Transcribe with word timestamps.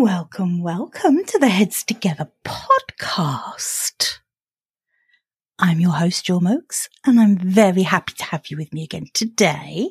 Welcome, 0.00 0.62
welcome 0.62 1.26
to 1.26 1.38
the 1.38 1.50
Heads 1.50 1.84
Together 1.84 2.30
podcast. 2.42 4.20
I'm 5.58 5.78
your 5.78 5.92
host, 5.92 6.24
Gill 6.24 6.40
Moakes, 6.40 6.88
and 7.04 7.20
I'm 7.20 7.36
very 7.36 7.82
happy 7.82 8.14
to 8.16 8.24
have 8.24 8.46
you 8.48 8.56
with 8.56 8.72
me 8.72 8.82
again 8.82 9.08
today. 9.12 9.90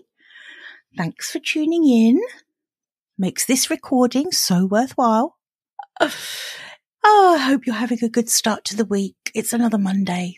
Thanks 0.97 1.29
for 1.29 1.37
tuning 1.37 1.87
in. 1.87 2.19
Makes 3.19 3.45
this 3.45 3.69
recording 3.69 4.31
so 4.31 4.65
worthwhile. 4.65 5.37
Oh, 7.01 7.35
I 7.39 7.41
hope 7.43 7.67
you're 7.67 7.75
having 7.75 8.03
a 8.03 8.09
good 8.09 8.29
start 8.29 8.65
to 8.65 8.75
the 8.75 8.85
week. 8.85 9.15
It's 9.35 9.53
another 9.53 9.77
Monday. 9.77 10.35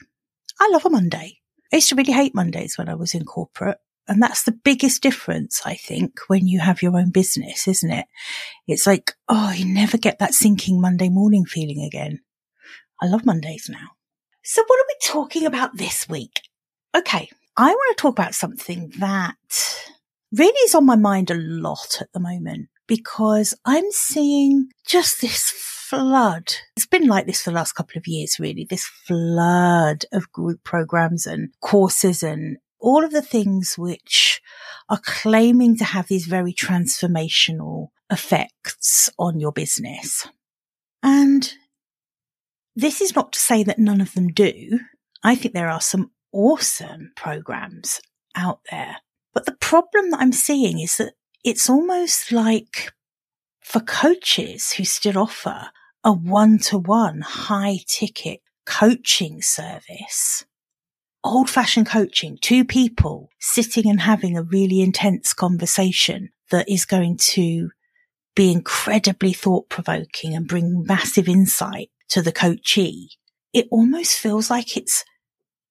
I 0.60 0.70
love 0.74 0.86
a 0.86 0.90
Monday. 0.90 1.40
I 1.72 1.78
used 1.78 1.90
to 1.90 1.96
really 1.96 2.14
hate 2.14 2.36
Mondays 2.36 2.78
when 2.78 2.90
I 2.90 2.96
was 2.96 3.16
in 3.16 3.24
corporate. 3.24 3.80
And 4.08 4.22
that's 4.22 4.44
the 4.44 4.52
biggest 4.52 5.02
difference, 5.02 5.62
I 5.66 5.76
think, 5.76 6.20
when 6.28 6.48
you 6.48 6.60
have 6.60 6.82
your 6.82 6.98
own 6.98 7.12
business, 7.12 7.68
isn't 7.68 7.92
it? 7.92 8.08
It's 8.68 8.88
like, 8.88 9.14
oh, 9.30 9.52
you 9.52 9.66
never 9.66 9.98
get 9.98 10.20
that 10.20 10.34
sinking 10.34 10.82
Monday 10.82 11.10
morning 11.10 11.46
feeling 11.46 11.82
again. 11.82 12.20
I 13.02 13.08
love 13.08 13.26
Mondays 13.26 13.70
now. 13.70 13.90
So 14.44 14.64
what 14.66 14.80
are 14.80 14.88
we 14.88 14.96
talking 15.02 15.46
about 15.46 15.78
this 15.78 16.10
week? 16.10 16.42
Okay. 16.96 17.30
I 17.58 17.70
want 17.70 17.98
to 17.98 18.02
talk 18.02 18.14
about 18.14 18.34
something 18.34 18.92
that 19.00 19.36
really 20.32 20.60
is 20.66 20.76
on 20.76 20.86
my 20.86 20.96
mind 20.96 21.30
a 21.30 21.36
lot 21.36 21.98
at 22.02 22.12
the 22.14 22.20
moment 22.20 22.70
because 22.88 23.54
I'm 23.66 23.92
seeing 23.92 24.70
just 24.86 25.22
this 25.22 25.52
flood. 25.92 26.54
It's 26.78 26.86
been 26.86 27.08
like 27.08 27.26
this 27.26 27.42
for 27.42 27.50
the 27.50 27.56
last 27.56 27.74
couple 27.74 27.98
of 27.98 28.08
years, 28.08 28.40
really, 28.40 28.66
this 28.70 28.86
flood 28.86 30.06
of 30.14 30.32
group 30.32 30.64
programs 30.64 31.26
and 31.26 31.50
courses 31.62 32.24
and 32.24 32.58
all 32.82 33.04
of 33.04 33.12
the 33.12 33.22
things 33.22 33.76
which 33.78 34.42
are 34.90 35.00
claiming 35.04 35.78
to 35.78 35.86
have 35.86 36.08
these 36.08 36.26
very 36.26 36.54
transformational 36.54 37.88
effects 38.12 39.10
on 39.18 39.40
your 39.40 39.52
business. 39.52 40.28
And 41.02 41.54
this 42.76 43.02
is 43.02 43.16
not 43.16 43.34
to 43.34 43.40
say 43.40 43.64
that 43.64 43.80
none 43.80 44.02
of 44.02 44.14
them 44.14 44.30
do. 44.30 44.80
I 45.24 45.36
think 45.36 45.54
there 45.54 45.70
are 45.70 45.82
some 45.82 46.12
awesome 46.34 47.12
programs 47.16 48.02
out 48.36 48.60
there. 48.70 48.98
But 49.34 49.46
the 49.46 49.56
problem 49.56 50.12
that 50.12 50.20
I'm 50.20 50.34
seeing 50.34 50.80
is 50.80 50.98
that 50.98 51.14
it's 51.44 51.70
almost 51.70 52.32
like 52.32 52.92
for 53.62 53.80
coaches 53.80 54.74
who 54.74 54.84
still 54.84 55.18
offer 55.18 55.70
a 56.04 56.12
one 56.12 56.58
to 56.60 56.78
one 56.78 57.22
high 57.22 57.80
ticket 57.88 58.42
coaching 58.66 59.42
service, 59.42 60.46
old 61.24 61.50
fashioned 61.50 61.88
coaching, 61.88 62.38
two 62.42 62.66
people 62.66 63.30
sitting 63.40 63.90
and 63.90 64.02
having 64.02 64.38
a 64.38 64.44
really 64.44 64.82
intense 64.82 65.34
conversation 65.34 66.30
that 66.50 66.70
is 66.70 66.86
going 66.86 67.18
to 67.18 67.70
be 68.36 68.52
incredibly 68.52 69.34
thought 69.34 69.70
provoking 69.70 70.36
and 70.36 70.48
bring 70.48 70.84
massive 70.86 71.28
insight 71.28 71.90
to 72.10 72.22
the 72.22 72.32
coachee. 72.32 73.10
It 73.54 73.68
almost 73.72 74.18
feels 74.18 74.50
like 74.50 74.78
it's 74.78 75.04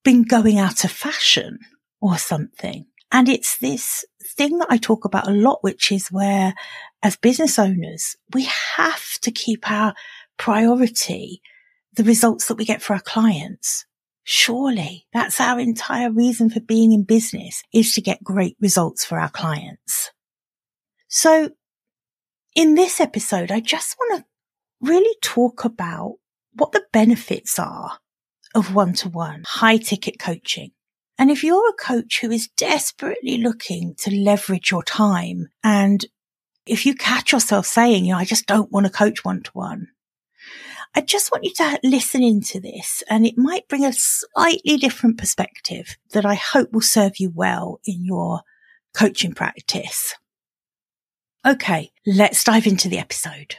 been 0.05 0.23
going 0.23 0.59
out 0.59 0.85
of 0.85 0.91
fashion 0.91 1.59
or 2.01 2.19
something. 2.19 2.87
And 3.13 3.29
it's 3.29 3.59
this 3.59 4.05
thing 4.23 4.59
that 4.59 4.69
I 4.71 4.77
talk 4.77 5.05
about 5.05 5.29
a 5.29 5.33
lot, 5.33 5.59
which 5.63 5.91
is 5.91 6.09
where 6.09 6.55
as 7.03 7.17
business 7.17 7.59
owners, 7.59 8.17
we 8.33 8.49
have 8.77 9.19
to 9.23 9.31
keep 9.31 9.71
our 9.71 9.95
priority 10.37 11.43
the 11.95 12.05
results 12.05 12.47
that 12.47 12.55
we 12.55 12.65
get 12.65 12.83
for 12.83 12.95
our 12.95 13.01
clients. 13.01 13.85
Surely 14.33 15.09
that's 15.13 15.41
our 15.41 15.59
entire 15.59 16.09
reason 16.09 16.51
for 16.51 16.61
being 16.61 16.93
in 16.93 17.03
business 17.03 17.65
is 17.75 17.93
to 17.95 18.01
get 18.01 18.23
great 18.23 18.57
results 18.61 19.05
for 19.05 19.19
our 19.19 19.29
clients. 19.29 20.13
So 21.09 21.51
in 22.55 22.77
this 22.77 23.01
episode, 23.01 23.51
I 23.51 23.59
just 23.59 23.97
want 23.99 24.21
to 24.21 24.27
really 24.81 25.17
talk 25.21 25.65
about 25.65 26.19
what 26.53 26.71
the 26.71 26.85
benefits 26.93 27.59
are 27.59 27.99
of 28.55 28.73
one 28.73 28.93
to 28.93 29.09
one 29.09 29.43
high 29.45 29.79
ticket 29.79 30.21
coaching. 30.21 30.71
And 31.19 31.29
if 31.29 31.43
you're 31.43 31.69
a 31.69 31.73
coach 31.73 32.21
who 32.21 32.31
is 32.31 32.51
desperately 32.57 33.39
looking 33.39 33.97
to 33.99 34.15
leverage 34.15 34.71
your 34.71 34.85
time 34.85 35.49
and 35.65 36.07
if 36.67 36.87
you 36.87 36.95
catch 36.95 37.33
yourself 37.33 37.67
saying, 37.67 38.05
you 38.05 38.13
know, 38.13 38.21
I 38.21 38.25
just 38.25 38.47
don't 38.47 38.71
want 38.71 38.87
to 38.87 38.93
coach 38.93 39.25
one 39.25 39.43
to 39.43 39.51
one, 39.55 39.89
I 40.93 41.03
just 41.03 41.31
want 41.31 41.45
you 41.45 41.53
to 41.55 41.79
listen 41.85 42.21
into 42.21 42.59
this 42.59 43.05
and 43.09 43.25
it 43.25 43.39
might 43.39 43.69
bring 43.69 43.85
a 43.85 43.93
slightly 43.93 44.77
different 44.77 45.19
perspective 45.19 45.97
that 46.11 46.27
I 46.27 46.35
hope 46.35 46.73
will 46.73 46.81
serve 46.81 47.21
you 47.21 47.31
well 47.33 47.79
in 47.85 48.05
your 48.05 48.41
coaching 48.93 49.33
practice. 49.33 50.17
Okay, 51.47 51.93
let's 52.05 52.43
dive 52.43 52.67
into 52.67 52.89
the 52.89 52.99
episode. 52.99 53.55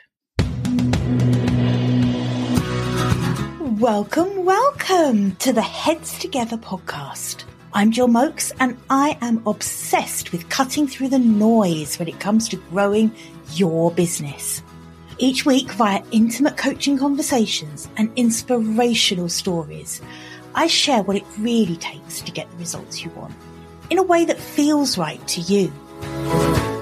Welcome, 3.79 4.43
welcome 4.43 5.37
to 5.37 5.53
the 5.53 5.61
Heads 5.61 6.19
Together 6.19 6.57
podcast. 6.57 7.45
I'm 7.71 7.91
Gill 7.91 8.09
Moakes 8.09 8.51
and 8.59 8.77
I 8.89 9.17
am 9.21 9.41
obsessed 9.47 10.33
with 10.33 10.49
cutting 10.49 10.85
through 10.85 11.07
the 11.07 11.19
noise 11.19 11.97
when 11.97 12.09
it 12.09 12.19
comes 12.19 12.49
to 12.49 12.57
growing 12.57 13.15
your 13.53 13.89
business. 13.89 14.61
Each 15.21 15.45
week, 15.45 15.69
via 15.73 16.01
intimate 16.11 16.57
coaching 16.57 16.97
conversations 16.97 17.87
and 17.95 18.11
inspirational 18.15 19.29
stories, 19.29 20.01
I 20.55 20.65
share 20.65 21.03
what 21.03 21.15
it 21.15 21.23
really 21.37 21.75
takes 21.75 22.21
to 22.21 22.31
get 22.31 22.49
the 22.49 22.57
results 22.57 23.03
you 23.03 23.11
want 23.11 23.35
in 23.91 23.99
a 23.99 24.03
way 24.03 24.25
that 24.25 24.39
feels 24.39 24.97
right 24.97 25.25
to 25.27 25.41
you. 25.41 25.71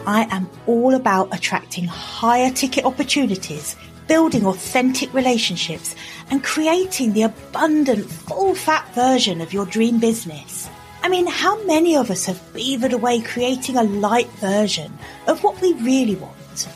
I 0.07 0.25
am 0.31 0.49
all 0.67 0.95
about 0.95 1.35
attracting 1.35 1.83
higher 1.83 2.49
ticket 2.49 2.85
opportunities, 2.85 3.75
building 4.07 4.45
authentic 4.45 5.13
relationships, 5.13 5.93
and 6.31 6.41
creating 6.41 7.11
the 7.11 7.23
abundant, 7.23 8.09
full 8.09 8.55
fat 8.55 8.87
version 8.95 9.41
of 9.41 9.51
your 9.51 9.65
dream 9.65 9.99
business. 9.99 10.69
I 11.03 11.09
mean, 11.09 11.27
how 11.27 11.61
many 11.65 11.97
of 11.97 12.09
us 12.09 12.25
have 12.27 12.53
beavered 12.53 12.93
away 12.93 13.19
creating 13.19 13.75
a 13.75 13.83
light 13.83 14.29
version 14.39 14.97
of 15.27 15.43
what 15.43 15.59
we 15.59 15.73
really 15.73 16.15
want? 16.15 16.69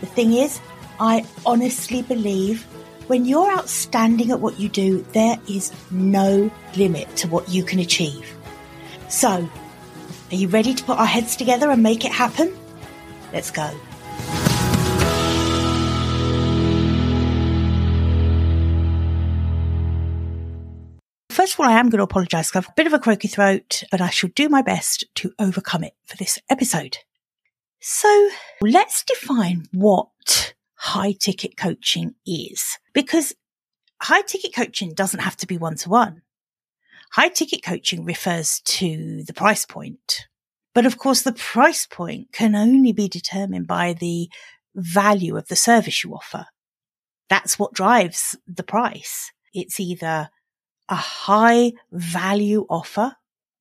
The 0.00 0.06
thing 0.06 0.34
is, 0.34 0.60
I 1.02 1.26
honestly 1.44 2.02
believe 2.02 2.62
when 3.08 3.24
you're 3.24 3.52
outstanding 3.52 4.30
at 4.30 4.38
what 4.38 4.60
you 4.60 4.68
do, 4.68 5.04
there 5.12 5.36
is 5.48 5.72
no 5.90 6.48
limit 6.76 7.16
to 7.16 7.26
what 7.26 7.48
you 7.48 7.64
can 7.64 7.80
achieve. 7.80 8.24
So, 9.08 9.50
are 10.30 10.34
you 10.36 10.46
ready 10.46 10.72
to 10.74 10.84
put 10.84 11.00
our 11.00 11.06
heads 11.06 11.34
together 11.34 11.72
and 11.72 11.82
make 11.82 12.04
it 12.04 12.12
happen? 12.12 12.56
Let's 13.32 13.50
go. 13.50 13.68
First 21.30 21.54
of 21.54 21.60
all, 21.60 21.66
I 21.66 21.80
am 21.80 21.90
going 21.90 21.98
to 21.98 22.04
apologise 22.04 22.48
because 22.48 22.58
I 22.58 22.66
have 22.66 22.68
a 22.68 22.74
bit 22.76 22.86
of 22.86 22.92
a 22.92 23.00
croaky 23.00 23.26
throat, 23.26 23.82
but 23.90 24.00
I 24.00 24.10
shall 24.10 24.30
do 24.36 24.48
my 24.48 24.62
best 24.62 25.02
to 25.16 25.32
overcome 25.40 25.82
it 25.82 25.94
for 26.06 26.16
this 26.16 26.38
episode. 26.48 26.98
So 27.80 28.30
let's 28.60 29.02
define 29.02 29.66
what 29.72 30.51
high 30.82 31.12
ticket 31.12 31.56
coaching 31.56 32.12
is 32.26 32.76
because 32.92 33.32
high 34.00 34.22
ticket 34.22 34.52
coaching 34.52 34.92
doesn't 34.92 35.20
have 35.20 35.36
to 35.36 35.46
be 35.46 35.56
one 35.56 35.76
to 35.76 35.88
one. 35.88 36.22
High 37.12 37.28
ticket 37.28 37.62
coaching 37.62 38.04
refers 38.04 38.60
to 38.64 39.22
the 39.22 39.32
price 39.32 39.64
point. 39.64 40.26
But 40.74 40.84
of 40.84 40.98
course, 40.98 41.22
the 41.22 41.34
price 41.34 41.86
point 41.86 42.32
can 42.32 42.56
only 42.56 42.92
be 42.92 43.06
determined 43.06 43.68
by 43.68 43.92
the 43.92 44.28
value 44.74 45.36
of 45.36 45.46
the 45.46 45.54
service 45.54 46.02
you 46.02 46.14
offer. 46.14 46.46
That's 47.30 47.60
what 47.60 47.74
drives 47.74 48.36
the 48.48 48.64
price. 48.64 49.30
It's 49.54 49.78
either 49.78 50.30
a 50.88 50.96
high 50.96 51.74
value 51.92 52.66
offer, 52.68 53.14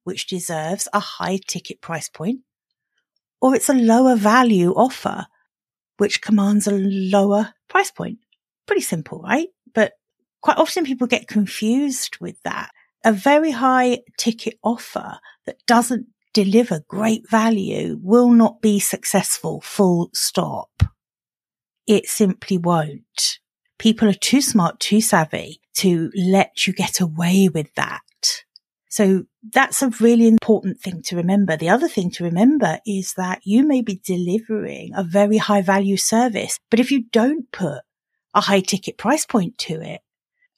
which 0.05 0.25
deserves 0.25 0.87
a 0.91 0.99
high 0.99 1.39
ticket 1.45 1.81
price 1.81 2.09
point, 2.09 2.39
or 3.39 3.53
it's 3.53 3.69
a 3.69 3.73
lower 3.73 4.15
value 4.15 4.71
offer, 4.71 5.27
which 6.01 6.19
commands 6.23 6.65
a 6.65 6.71
lower 6.71 7.53
price 7.67 7.91
point. 7.91 8.17
Pretty 8.65 8.81
simple, 8.81 9.21
right? 9.21 9.49
But 9.75 9.91
quite 10.41 10.57
often 10.57 10.83
people 10.83 11.05
get 11.05 11.27
confused 11.27 12.17
with 12.19 12.41
that. 12.41 12.71
A 13.05 13.13
very 13.13 13.51
high 13.51 13.99
ticket 14.17 14.57
offer 14.63 15.19
that 15.45 15.63
doesn't 15.67 16.07
deliver 16.33 16.79
great 16.87 17.29
value 17.29 17.99
will 18.01 18.31
not 18.31 18.63
be 18.63 18.79
successful 18.79 19.61
full 19.61 20.09
stop. 20.11 20.71
It 21.85 22.07
simply 22.07 22.57
won't. 22.57 23.37
People 23.77 24.09
are 24.09 24.13
too 24.13 24.41
smart, 24.41 24.79
too 24.79 25.01
savvy 25.01 25.61
to 25.75 26.09
let 26.15 26.65
you 26.65 26.73
get 26.73 26.99
away 26.99 27.47
with 27.47 27.71
that. 27.75 28.01
So 28.91 29.23
that's 29.53 29.81
a 29.81 29.89
really 30.01 30.27
important 30.27 30.81
thing 30.81 31.01
to 31.03 31.15
remember. 31.15 31.55
The 31.55 31.69
other 31.69 31.87
thing 31.87 32.11
to 32.11 32.25
remember 32.25 32.79
is 32.85 33.13
that 33.15 33.39
you 33.45 33.65
may 33.65 33.81
be 33.81 34.01
delivering 34.03 34.91
a 34.93 35.01
very 35.01 35.37
high 35.37 35.61
value 35.61 35.95
service, 35.95 36.59
but 36.69 36.81
if 36.81 36.91
you 36.91 37.05
don't 37.13 37.49
put 37.53 37.83
a 38.33 38.41
high 38.41 38.59
ticket 38.59 38.97
price 38.97 39.25
point 39.25 39.57
to 39.59 39.81
it, 39.81 40.01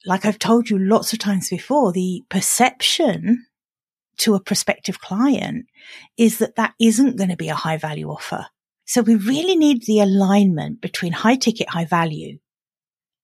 like 0.04 0.24
I've 0.24 0.40
told 0.40 0.68
you 0.68 0.80
lots 0.80 1.12
of 1.12 1.20
times 1.20 1.48
before, 1.48 1.92
the 1.92 2.24
perception 2.28 3.46
to 4.18 4.34
a 4.34 4.42
prospective 4.42 5.00
client 5.00 5.66
is 6.18 6.38
that 6.38 6.56
that 6.56 6.74
isn't 6.80 7.16
going 7.16 7.30
to 7.30 7.36
be 7.36 7.48
a 7.50 7.54
high 7.54 7.76
value 7.76 8.10
offer. 8.10 8.46
So 8.84 9.00
we 9.00 9.14
really 9.14 9.54
need 9.54 9.84
the 9.84 10.00
alignment 10.00 10.80
between 10.80 11.12
high 11.12 11.36
ticket, 11.36 11.68
high 11.68 11.84
value 11.84 12.38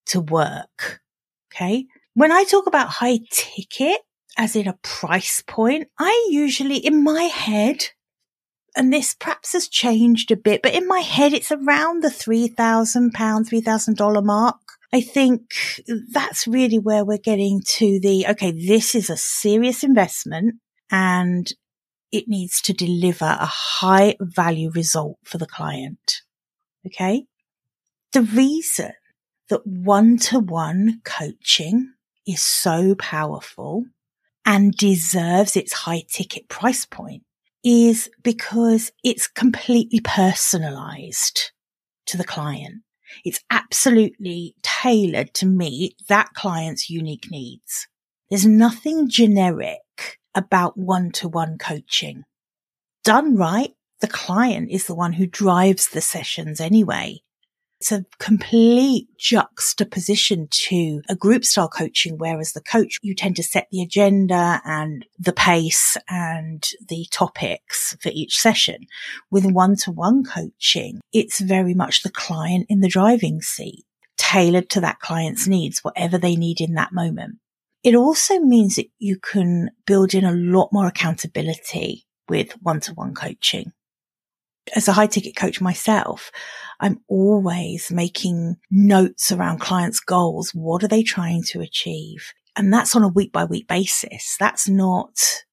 to 0.05 0.21
work. 0.21 1.01
Okay. 1.53 1.85
When 2.13 2.31
I 2.31 2.45
talk 2.45 2.65
about 2.65 2.87
high 2.87 3.19
ticket, 3.29 3.99
as 4.37 4.55
in 4.55 4.67
a 4.67 4.79
price 4.81 5.43
point, 5.45 5.87
I 5.99 6.27
usually, 6.29 6.77
in 6.77 7.03
my 7.03 7.23
head, 7.23 7.89
and 8.75 8.93
this 8.93 9.13
perhaps 9.13 9.53
has 9.53 9.67
changed 9.67 10.31
a 10.31 10.37
bit, 10.37 10.61
but 10.61 10.73
in 10.73 10.87
my 10.87 10.99
head, 10.99 11.33
it's 11.33 11.51
around 11.51 12.03
the 12.03 12.09
£3,000, 12.09 13.11
$3,000 13.11 14.23
mark. 14.23 14.59
I 14.93 15.01
think 15.01 15.41
that's 16.11 16.47
really 16.47 16.79
where 16.79 17.05
we're 17.05 17.17
getting 17.17 17.61
to 17.77 17.99
the, 17.99 18.27
okay, 18.29 18.51
this 18.51 18.93
is 18.93 19.09
a 19.09 19.17
serious 19.17 19.83
investment 19.83 20.55
and 20.89 21.51
it 22.11 22.27
needs 22.27 22.61
to 22.61 22.73
deliver 22.73 23.25
a 23.25 23.45
high 23.45 24.15
value 24.19 24.69
result 24.71 25.17
for 25.23 25.37
the 25.37 25.45
client. 25.45 26.21
Okay. 26.85 27.25
The 28.11 28.23
reason 28.23 28.91
that 29.49 29.65
one 29.65 30.17
to 30.17 30.39
one 30.39 31.01
coaching 31.05 31.93
is 32.27 32.41
so 32.41 32.95
powerful 32.95 33.85
and 34.45 34.73
deserves 34.73 35.55
its 35.55 35.73
high 35.73 36.03
ticket 36.09 36.49
price 36.49 36.85
point 36.85 37.23
is 37.63 38.09
because 38.23 38.91
it's 39.03 39.27
completely 39.27 39.99
personalized 39.99 41.51
to 42.07 42.17
the 42.17 42.23
client. 42.23 42.81
It's 43.23 43.43
absolutely 43.49 44.55
tailored 44.63 45.33
to 45.35 45.45
meet 45.45 45.95
that 46.07 46.33
client's 46.33 46.89
unique 46.89 47.29
needs. 47.29 47.87
There's 48.29 48.45
nothing 48.45 49.09
generic 49.09 49.79
about 50.33 50.77
one 50.77 51.11
to 51.11 51.27
one 51.27 51.57
coaching. 51.57 52.23
Done 53.03 53.35
right, 53.35 53.71
the 53.99 54.07
client 54.07 54.71
is 54.71 54.87
the 54.87 54.95
one 54.95 55.13
who 55.13 55.27
drives 55.27 55.89
the 55.89 56.01
sessions 56.01 56.59
anyway. 56.59 57.21
It's 57.81 57.91
a 57.91 58.05
complete 58.19 59.07
juxtaposition 59.17 60.47
to 60.51 61.01
a 61.09 61.15
group 61.15 61.43
style 61.43 61.67
coaching, 61.67 62.19
whereas 62.19 62.51
the 62.51 62.61
coach, 62.61 62.99
you 63.01 63.15
tend 63.15 63.37
to 63.37 63.43
set 63.43 63.69
the 63.71 63.81
agenda 63.81 64.61
and 64.63 65.03
the 65.17 65.33
pace 65.33 65.97
and 66.07 66.63
the 66.89 67.07
topics 67.09 67.97
for 67.99 68.09
each 68.13 68.39
session. 68.39 68.85
With 69.31 69.51
one 69.51 69.77
to 69.77 69.89
one 69.89 70.23
coaching, 70.23 71.01
it's 71.11 71.39
very 71.39 71.73
much 71.73 72.03
the 72.03 72.11
client 72.11 72.67
in 72.69 72.81
the 72.81 72.87
driving 72.87 73.41
seat, 73.41 73.83
tailored 74.15 74.69
to 74.69 74.81
that 74.81 74.99
client's 74.99 75.47
needs, 75.47 75.83
whatever 75.83 76.19
they 76.19 76.35
need 76.35 76.61
in 76.61 76.75
that 76.75 76.93
moment. 76.93 77.39
It 77.83 77.95
also 77.95 78.37
means 78.37 78.75
that 78.75 78.91
you 78.99 79.17
can 79.17 79.71
build 79.87 80.13
in 80.13 80.23
a 80.23 80.31
lot 80.31 80.69
more 80.71 80.85
accountability 80.85 82.05
with 82.29 82.51
one 82.61 82.79
to 82.81 82.93
one 82.93 83.15
coaching 83.15 83.73
as 84.75 84.87
a 84.87 84.93
high 84.93 85.07
ticket 85.07 85.35
coach 85.35 85.61
myself, 85.61 86.31
I'm 86.79 86.99
always 87.07 87.91
making 87.91 88.57
notes 88.69 89.31
around 89.31 89.59
clients' 89.59 89.99
goals. 89.99 90.51
What 90.53 90.83
are 90.83 90.87
they 90.87 91.03
trying 91.03 91.43
to 91.47 91.61
achieve? 91.61 92.33
And 92.55 92.73
that's 92.73 92.95
on 92.95 93.03
a 93.03 93.07
week 93.07 93.31
by 93.31 93.45
week 93.45 93.67
basis. 93.67 94.35
That's 94.39 94.67
not 94.67 95.43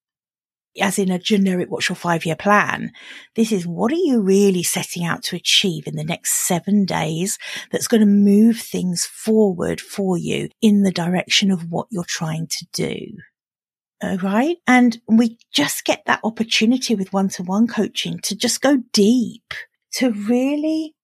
as 0.81 0.99
in 0.99 1.11
a 1.11 1.19
generic, 1.19 1.71
what's 1.71 1.89
your 1.89 1.97
five 1.97 2.25
year 2.25 2.37
plan? 2.37 2.93
This 3.35 3.53
is 3.53 3.67
what 3.67 3.93
are 3.93 3.97
you 3.97 4.21
really 4.21 4.63
setting 4.63 5.05
out 5.05 5.23
to 5.25 5.37
achieve 5.37 5.87
in 5.87 5.97
the 5.97 6.05
next 6.05 6.47
seven 6.47 6.85
days 6.85 7.39
that's 7.71 7.89
going 7.89 8.01
to 8.01 8.07
move 8.07 8.59
things 8.61 9.05
forward 9.05 9.81
for 9.81 10.17
you 10.17 10.49
in 10.63 10.83
the 10.83 10.93
direction 10.93 11.51
of 11.51 11.71
what 11.71 11.89
you're 11.91 12.05
trying 12.07 12.47
to 12.49 12.67
do. 12.73 12.97
Uh, 14.01 14.17
right? 14.23 14.59
And 14.67 15.01
we 15.09 15.39
just 15.53 15.85
get 15.85 16.05
that 16.07 16.21
opportunity 16.23 16.95
with 16.95 17.13
one 17.13 17.29
to 17.31 17.43
one 17.43 17.67
coaching 17.67 18.21
to 18.21 18.37
just 18.37 18.61
go 18.61 18.83
deep, 18.93 19.55
to 19.95 20.13
really 20.13 20.95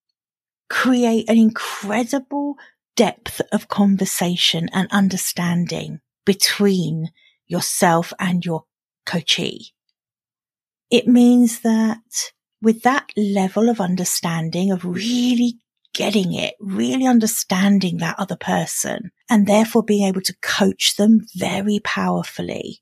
create 0.71 1.29
an 1.29 1.37
incredible 1.37 2.55
depth 2.95 3.41
of 3.51 3.69
conversation 3.69 4.69
and 4.73 4.89
understanding 4.93 6.01
between 6.25 7.11
yourself 7.47 8.13
and 8.21 8.45
your 8.45 8.65
coachee. 9.05 9.73
It 10.89 11.09
means 11.09 11.61
that 11.61 12.31
with 12.63 12.83
that 12.83 13.11
level 13.17 13.69
of 13.69 13.81
understanding 13.81 14.71
of 14.71 14.85
really 14.85 15.59
getting 15.93 16.33
it, 16.33 16.55
really 16.61 17.07
understanding 17.07 17.99
that 17.99 18.19
other 18.19 18.37
person 18.37 19.11
and 19.29 19.47
therefore 19.47 19.83
being 19.83 20.07
able 20.07 20.21
to 20.23 20.37
coach 20.41 20.97
them 20.97 21.27
very 21.35 21.81
powerfully 21.83 22.81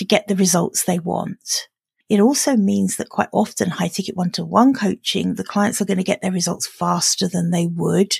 to 0.00 0.04
get 0.06 0.28
the 0.28 0.34
results 0.34 0.84
they 0.84 0.98
want. 0.98 1.68
It 2.08 2.20
also 2.20 2.56
means 2.56 2.96
that 2.96 3.10
quite 3.10 3.28
often 3.32 3.68
high 3.68 3.88
ticket 3.88 4.16
one 4.16 4.30
to 4.32 4.46
one 4.46 4.72
coaching, 4.72 5.34
the 5.34 5.44
clients 5.44 5.82
are 5.82 5.84
going 5.84 5.98
to 5.98 6.02
get 6.02 6.22
their 6.22 6.32
results 6.32 6.66
faster 6.66 7.28
than 7.28 7.50
they 7.50 7.66
would 7.66 8.16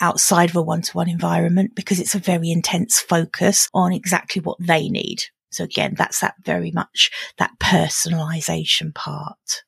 outside 0.00 0.48
of 0.48 0.56
a 0.56 0.62
one 0.62 0.80
to 0.80 0.96
one 0.96 1.10
environment 1.10 1.74
because 1.74 2.00
it's 2.00 2.14
a 2.14 2.18
very 2.18 2.50
intense 2.50 2.98
focus 2.98 3.68
on 3.74 3.92
exactly 3.92 4.40
what 4.40 4.56
they 4.58 4.88
need. 4.88 5.18
So 5.50 5.64
again, 5.64 5.96
that's 5.98 6.20
that 6.20 6.34
very 6.42 6.70
much 6.70 7.10
that 7.36 7.52
personalization 7.60 8.94
part. 8.94 9.64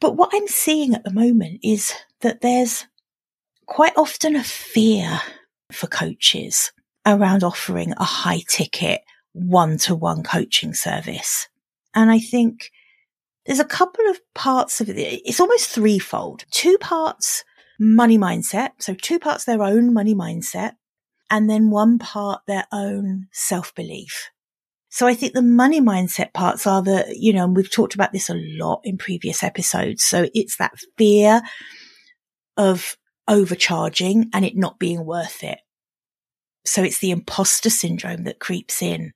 But 0.00 0.14
what 0.14 0.30
I'm 0.32 0.46
seeing 0.46 0.94
at 0.94 1.02
the 1.02 1.12
moment 1.12 1.58
is 1.64 1.92
that 2.20 2.40
there's 2.40 2.86
quite 3.66 3.96
often 3.96 4.36
a 4.36 4.44
fear 4.44 5.20
for 5.72 5.88
coaches 5.88 6.70
around 7.04 7.42
offering 7.42 7.94
a 7.96 8.04
high 8.04 8.42
ticket 8.48 9.00
one 9.32 9.78
to 9.78 9.94
one 9.94 10.22
coaching 10.22 10.74
service. 10.74 11.48
And 11.94 12.10
I 12.10 12.18
think 12.18 12.70
there's 13.46 13.60
a 13.60 13.64
couple 13.64 14.08
of 14.08 14.20
parts 14.34 14.80
of 14.80 14.88
it. 14.88 15.22
It's 15.24 15.40
almost 15.40 15.70
threefold. 15.70 16.44
Two 16.50 16.78
parts 16.78 17.44
money 17.78 18.18
mindset. 18.18 18.70
So 18.78 18.94
two 18.94 19.18
parts 19.18 19.44
their 19.44 19.62
own 19.62 19.92
money 19.94 20.14
mindset 20.14 20.72
and 21.30 21.48
then 21.48 21.70
one 21.70 21.98
part 21.98 22.42
their 22.46 22.66
own 22.72 23.28
self 23.32 23.74
belief. 23.74 24.30
So 24.90 25.06
I 25.06 25.14
think 25.14 25.32
the 25.32 25.42
money 25.42 25.80
mindset 25.80 26.32
parts 26.32 26.66
are 26.66 26.82
the, 26.82 27.06
you 27.16 27.32
know, 27.32 27.44
and 27.44 27.56
we've 27.56 27.70
talked 27.70 27.94
about 27.94 28.12
this 28.12 28.28
a 28.28 28.34
lot 28.34 28.80
in 28.84 28.98
previous 28.98 29.42
episodes. 29.42 30.04
So 30.04 30.28
it's 30.34 30.56
that 30.56 30.72
fear 30.98 31.42
of 32.56 32.96
overcharging 33.28 34.30
and 34.34 34.44
it 34.44 34.56
not 34.56 34.80
being 34.80 35.06
worth 35.06 35.44
it. 35.44 35.60
So 36.64 36.82
it's 36.82 36.98
the 36.98 37.12
imposter 37.12 37.70
syndrome 37.70 38.24
that 38.24 38.40
creeps 38.40 38.82
in 38.82 39.12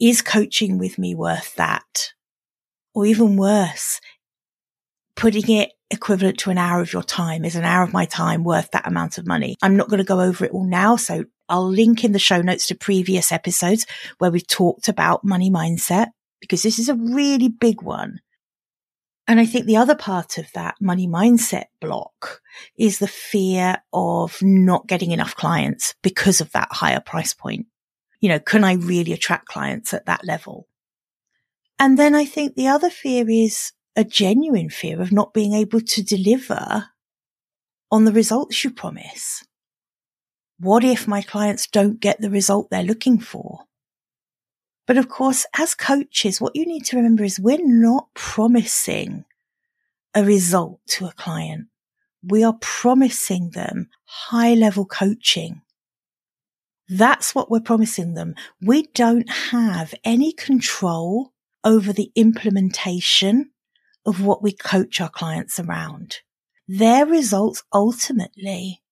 is 0.00 0.22
coaching 0.22 0.78
with 0.78 0.98
me 0.98 1.14
worth 1.14 1.54
that? 1.56 2.12
Or 2.94 3.06
even 3.06 3.36
worse, 3.36 4.00
putting 5.16 5.50
it 5.50 5.72
equivalent 5.90 6.38
to 6.38 6.50
an 6.50 6.58
hour 6.58 6.80
of 6.80 6.92
your 6.92 7.02
time 7.02 7.44
is 7.44 7.56
an 7.56 7.64
hour 7.64 7.82
of 7.82 7.92
my 7.92 8.04
time 8.04 8.44
worth 8.44 8.70
that 8.72 8.86
amount 8.86 9.18
of 9.18 9.26
money. 9.26 9.56
I'm 9.62 9.76
not 9.76 9.88
going 9.88 9.98
to 9.98 10.04
go 10.04 10.20
over 10.20 10.44
it 10.44 10.50
all 10.52 10.66
now. 10.66 10.96
So 10.96 11.24
I'll 11.48 11.68
link 11.68 12.04
in 12.04 12.12
the 12.12 12.18
show 12.18 12.40
notes 12.40 12.66
to 12.68 12.74
previous 12.74 13.32
episodes 13.32 13.86
where 14.18 14.30
we've 14.30 14.46
talked 14.46 14.88
about 14.88 15.24
money 15.24 15.50
mindset 15.50 16.08
because 16.40 16.62
this 16.62 16.78
is 16.78 16.88
a 16.88 16.94
really 16.94 17.48
big 17.48 17.82
one. 17.82 18.20
And 19.26 19.40
I 19.40 19.46
think 19.46 19.64
the 19.64 19.78
other 19.78 19.94
part 19.94 20.36
of 20.36 20.52
that 20.52 20.74
money 20.80 21.08
mindset 21.08 21.64
block 21.80 22.42
is 22.76 22.98
the 22.98 23.08
fear 23.08 23.78
of 23.92 24.36
not 24.42 24.86
getting 24.86 25.12
enough 25.12 25.34
clients 25.34 25.94
because 26.02 26.40
of 26.40 26.52
that 26.52 26.68
higher 26.70 27.00
price 27.00 27.32
point 27.32 27.66
you 28.24 28.30
know, 28.30 28.38
can 28.38 28.64
I 28.64 28.76
really 28.76 29.12
attract 29.12 29.48
clients 29.48 29.92
at 29.92 30.06
that 30.06 30.24
level? 30.24 30.66
And 31.78 31.98
then 31.98 32.14
I 32.14 32.24
think 32.24 32.54
the 32.54 32.68
other 32.68 32.88
fear 32.88 33.28
is 33.28 33.72
a 33.96 34.02
genuine 34.02 34.70
fear 34.70 35.02
of 35.02 35.12
not 35.12 35.34
being 35.34 35.52
able 35.52 35.82
to 35.82 36.02
deliver 36.02 36.86
on 37.92 38.06
the 38.06 38.12
results 38.12 38.64
you 38.64 38.70
promise. 38.70 39.44
What 40.58 40.84
if 40.84 41.06
my 41.06 41.20
clients 41.20 41.66
don't 41.66 42.00
get 42.00 42.18
the 42.18 42.30
result 42.30 42.70
they're 42.70 42.82
looking 42.82 43.18
for? 43.18 43.66
But 44.86 44.96
of 44.96 45.10
course, 45.10 45.44
as 45.58 45.74
coaches, 45.74 46.40
what 46.40 46.56
you 46.56 46.64
need 46.64 46.86
to 46.86 46.96
remember 46.96 47.24
is 47.24 47.38
we're 47.38 47.58
not 47.60 48.06
promising 48.14 49.26
a 50.14 50.24
result 50.24 50.80
to 50.92 51.04
a 51.04 51.12
client. 51.12 51.66
We 52.22 52.42
are 52.42 52.56
promising 52.62 53.50
them 53.50 53.90
high 54.06 54.54
level 54.54 54.86
coaching 54.86 55.60
that's 56.88 57.34
what 57.34 57.50
we're 57.50 57.60
promising 57.60 58.14
them. 58.14 58.34
We 58.60 58.88
don't 58.94 59.30
have 59.30 59.94
any 60.04 60.32
control 60.32 61.32
over 61.62 61.92
the 61.92 62.12
implementation 62.14 63.50
of 64.06 64.24
what 64.24 64.42
we 64.42 64.52
coach 64.52 65.00
our 65.00 65.08
clients 65.08 65.58
around. 65.58 66.18
Their 66.68 67.06
results 67.06 67.62
ultimately 67.72 68.82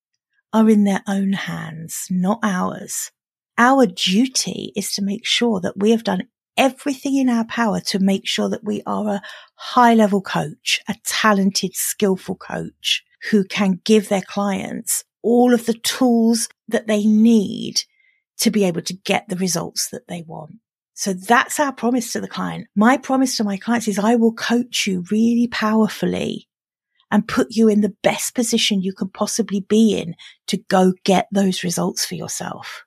are 0.52 0.68
in 0.68 0.84
their 0.84 1.02
own 1.06 1.32
hands, 1.32 2.06
not 2.10 2.38
ours. 2.42 3.10
Our 3.58 3.86
duty 3.86 4.72
is 4.74 4.94
to 4.94 5.02
make 5.02 5.26
sure 5.26 5.60
that 5.60 5.76
we 5.76 5.90
have 5.90 6.04
done 6.04 6.28
everything 6.56 7.16
in 7.16 7.28
our 7.28 7.44
power 7.44 7.80
to 7.80 7.98
make 7.98 8.26
sure 8.26 8.48
that 8.48 8.64
we 8.64 8.82
are 8.86 9.08
a 9.08 9.22
high 9.54 9.94
level 9.94 10.20
coach, 10.20 10.80
a 10.88 10.94
talented, 11.04 11.74
skillful 11.74 12.36
coach 12.36 13.02
who 13.30 13.44
can 13.44 13.80
give 13.84 14.08
their 14.08 14.22
clients 14.22 15.04
all 15.22 15.54
of 15.54 15.66
the 15.66 15.74
tools 15.74 16.48
that 16.72 16.86
they 16.86 17.04
need 17.04 17.82
to 18.38 18.50
be 18.50 18.64
able 18.64 18.82
to 18.82 18.94
get 18.94 19.28
the 19.28 19.36
results 19.36 19.88
that 19.90 20.08
they 20.08 20.22
want. 20.26 20.56
So 20.94 21.14
that's 21.14 21.58
our 21.58 21.72
promise 21.72 22.12
to 22.12 22.20
the 22.20 22.28
client. 22.28 22.66
My 22.76 22.96
promise 22.96 23.36
to 23.36 23.44
my 23.44 23.56
clients 23.56 23.88
is 23.88 23.98
I 23.98 24.16
will 24.16 24.34
coach 24.34 24.86
you 24.86 25.04
really 25.10 25.48
powerfully 25.48 26.48
and 27.10 27.28
put 27.28 27.48
you 27.50 27.68
in 27.68 27.80
the 27.80 27.94
best 28.02 28.34
position 28.34 28.82
you 28.82 28.92
can 28.92 29.08
possibly 29.08 29.60
be 29.60 29.96
in 29.96 30.14
to 30.48 30.58
go 30.68 30.92
get 31.04 31.28
those 31.30 31.62
results 31.62 32.04
for 32.04 32.14
yourself. 32.14 32.84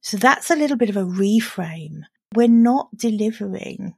So 0.00 0.16
that's 0.16 0.50
a 0.50 0.56
little 0.56 0.76
bit 0.76 0.90
of 0.90 0.96
a 0.96 1.04
reframe. 1.04 2.02
We're 2.34 2.48
not 2.48 2.88
delivering 2.96 3.94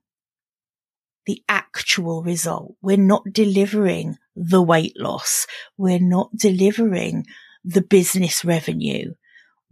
the 1.26 1.42
actual 1.48 2.22
result. 2.22 2.76
We're 2.80 2.96
not 2.96 3.24
delivering 3.32 4.16
the 4.36 4.62
weight 4.62 4.94
loss. 4.96 5.46
We're 5.76 6.00
not 6.00 6.30
delivering 6.36 7.26
the 7.66 7.82
business 7.82 8.44
revenue. 8.44 9.12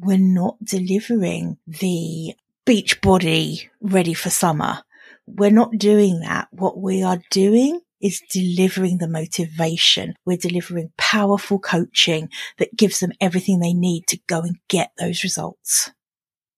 We're 0.01 0.19
not 0.19 0.57
delivering 0.63 1.59
the 1.67 2.35
beach 2.67 3.01
body 3.01 3.71
ready 3.81 4.15
for 4.15 4.31
summer. 4.31 4.83
We're 5.27 5.51
not 5.51 5.79
doing 5.79 6.21
that. 6.21 6.49
What 6.51 6.79
we 6.79 7.03
are 7.03 7.23
doing 7.31 7.81
is 8.01 8.21
delivering 8.31 8.99
the 8.99 9.09
motivation. 9.09 10.15
We're 10.27 10.37
delivering 10.37 10.93
powerful 10.99 11.61
coaching 11.61 12.29
that 12.59 12.77
gives 12.77 12.99
them 12.99 13.13
everything 13.21 13.61
they 13.61 13.73
need 13.73 14.09
to 14.09 14.19
go 14.27 14.41
and 14.41 14.57
get 14.69 14.91
those 14.99 15.23
results. 15.23 15.91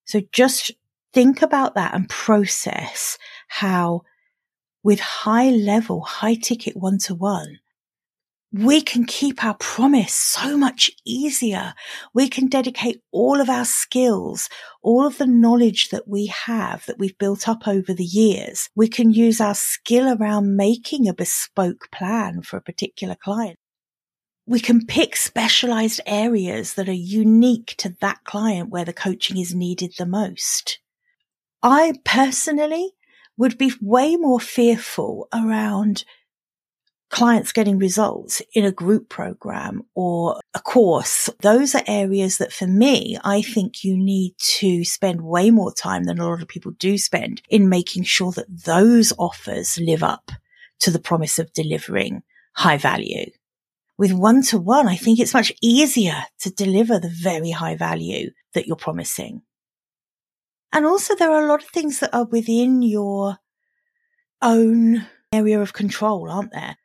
So 0.07 0.23
just 0.33 0.73
think 1.13 1.43
about 1.43 1.75
that 1.75 1.95
and 1.95 2.09
process 2.09 3.19
how 3.49 4.03
with 4.83 5.01
high 5.01 5.51
level, 5.51 6.01
high 6.01 6.35
ticket 6.35 6.77
one 6.77 6.99
to 6.99 7.15
one, 7.15 7.59
we 8.59 8.81
can 8.81 9.05
keep 9.05 9.45
our 9.45 9.55
promise 9.55 10.15
so 10.15 10.57
much 10.57 10.91
easier. 11.05 11.75
We 12.15 12.29
can 12.29 12.49
dedicate 12.49 13.03
all 13.13 13.41
of 13.41 13.51
our 13.51 13.67
skills, 13.67 14.49
all 14.83 15.07
of 15.07 15.19
the 15.19 15.27
knowledge 15.27 15.91
that 15.91 16.09
we 16.09 16.27
have 16.27 16.87
that 16.87 16.99
we've 16.99 17.19
built 17.19 17.49
up 17.49 17.69
over 17.69 17.93
the 17.93 18.05
years. 18.05 18.71
We 18.75 18.89
can 18.89 19.11
use 19.11 19.41
our 19.41 19.55
skill 19.55 20.17
around 20.17 20.57
making 20.57 21.07
a 21.07 21.15
bespoke 21.15 21.91
plan 21.93 22.43
for 22.43 22.57
a 22.57 22.63
particular 22.63 23.15
client. 23.15 23.59
We 24.47 24.61
can 24.61 24.87
pick 24.87 25.17
specialized 25.17 26.01
areas 26.07 26.75
that 26.75 26.89
are 26.89 26.93
unique 26.93 27.75
to 27.79 27.95
that 28.01 28.25
client 28.25 28.71
where 28.71 28.85
the 28.85 28.93
coaching 28.93 29.37
is 29.39 29.55
needed 29.55 29.95
the 29.99 30.07
most. 30.07 30.79
I 31.63 31.95
personally 32.05 32.93
would 33.37 33.59
be 33.59 33.73
way 33.83 34.17
more 34.17 34.41
fearful 34.41 35.29
around 35.35 36.05
clients 37.11 37.53
getting 37.53 37.79
results 37.79 38.43
in 38.53 38.65
a 38.65 38.73
group 38.73 39.09
program 39.09 39.83
or 39.95 40.41
a 40.55 40.61
course. 40.61 41.31
Those 41.41 41.75
are 41.75 41.83
areas 41.87 42.39
that 42.39 42.53
for 42.53 42.67
me, 42.67 43.17
I 43.25 43.43
think 43.43 43.85
you 43.85 43.97
need 43.97 44.35
to 44.59 44.85
spend 44.85 45.23
way 45.23 45.51
more 45.51 45.73
time 45.73 46.05
than 46.05 46.19
a 46.19 46.27
lot 46.29 46.43
of 46.43 46.49
people 46.49 46.73
do 46.73 46.99
spend 46.99 47.43
in 47.49 47.69
making 47.69 48.03
sure 48.05 48.33
that 48.33 48.65
those 48.65 49.13
offers 49.19 49.79
live 49.79 50.03
up 50.03 50.31
to 50.81 50.91
the 50.91 50.99
promise 50.99 51.39
of 51.39 51.53
delivering 51.53 52.23
high 52.55 52.77
value. 52.77 53.31
With 53.99 54.13
one 54.13 54.43
to 54.45 54.59
one, 54.59 54.89
I 54.89 54.97
think 54.97 55.19
it's 55.19 55.33
much 55.33 55.53
easier 55.63 56.25
to 56.41 56.51
deliver 56.51 56.99
the 56.99 57.09
very 57.09 57.51
high 57.51 57.77
value 57.77 58.31
that 58.53 58.67
you're 58.67 58.77
promising. 58.77 59.43
And 60.73 60.85
also 60.85 61.15
there 61.15 61.31
are 61.31 61.45
a 61.45 61.49
lot 61.49 61.63
of 61.63 61.69
things 61.69 62.01
that 62.01 62.15
are 62.15 62.27
within 62.27 62.83
your 62.83 63.39
own 64.43 65.07
area 65.33 65.61
of 65.61 65.73
control, 65.73 66.31
aren't 66.31 66.53
there? 66.53 66.77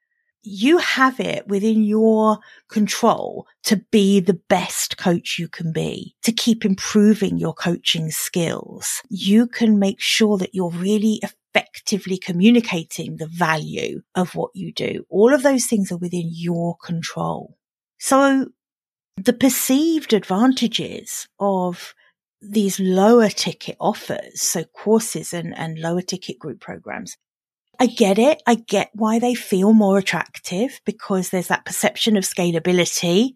You 0.43 0.79
have 0.79 1.19
it 1.19 1.47
within 1.47 1.83
your 1.83 2.39
control 2.67 3.47
to 3.63 3.77
be 3.91 4.19
the 4.19 4.39
best 4.49 4.97
coach 4.97 5.37
you 5.37 5.47
can 5.47 5.71
be, 5.71 6.15
to 6.23 6.31
keep 6.31 6.65
improving 6.65 7.37
your 7.37 7.53
coaching 7.53 8.09
skills. 8.09 9.01
You 9.09 9.47
can 9.47 9.77
make 9.77 9.99
sure 9.99 10.37
that 10.37 10.55
you're 10.55 10.71
really 10.71 11.21
effectively 11.21 12.17
communicating 12.17 13.17
the 13.17 13.27
value 13.27 14.01
of 14.15 14.35
what 14.35 14.51
you 14.55 14.73
do. 14.73 15.05
All 15.09 15.33
of 15.33 15.43
those 15.43 15.65
things 15.65 15.91
are 15.91 15.97
within 15.97 16.29
your 16.31 16.75
control. 16.83 17.57
So 17.99 18.47
the 19.17 19.33
perceived 19.33 20.13
advantages 20.13 21.27
of 21.39 21.93
these 22.41 22.79
lower 22.79 23.29
ticket 23.29 23.77
offers, 23.79 24.41
so 24.41 24.63
courses 24.63 25.33
and, 25.33 25.55
and 25.55 25.77
lower 25.77 26.01
ticket 26.01 26.39
group 26.39 26.59
programs 26.59 27.15
I 27.81 27.87
get 27.87 28.19
it. 28.19 28.43
I 28.45 28.53
get 28.53 28.91
why 28.93 29.17
they 29.17 29.33
feel 29.33 29.73
more 29.73 29.97
attractive 29.97 30.79
because 30.85 31.29
there's 31.31 31.47
that 31.47 31.65
perception 31.65 32.15
of 32.15 32.23
scalability. 32.23 33.33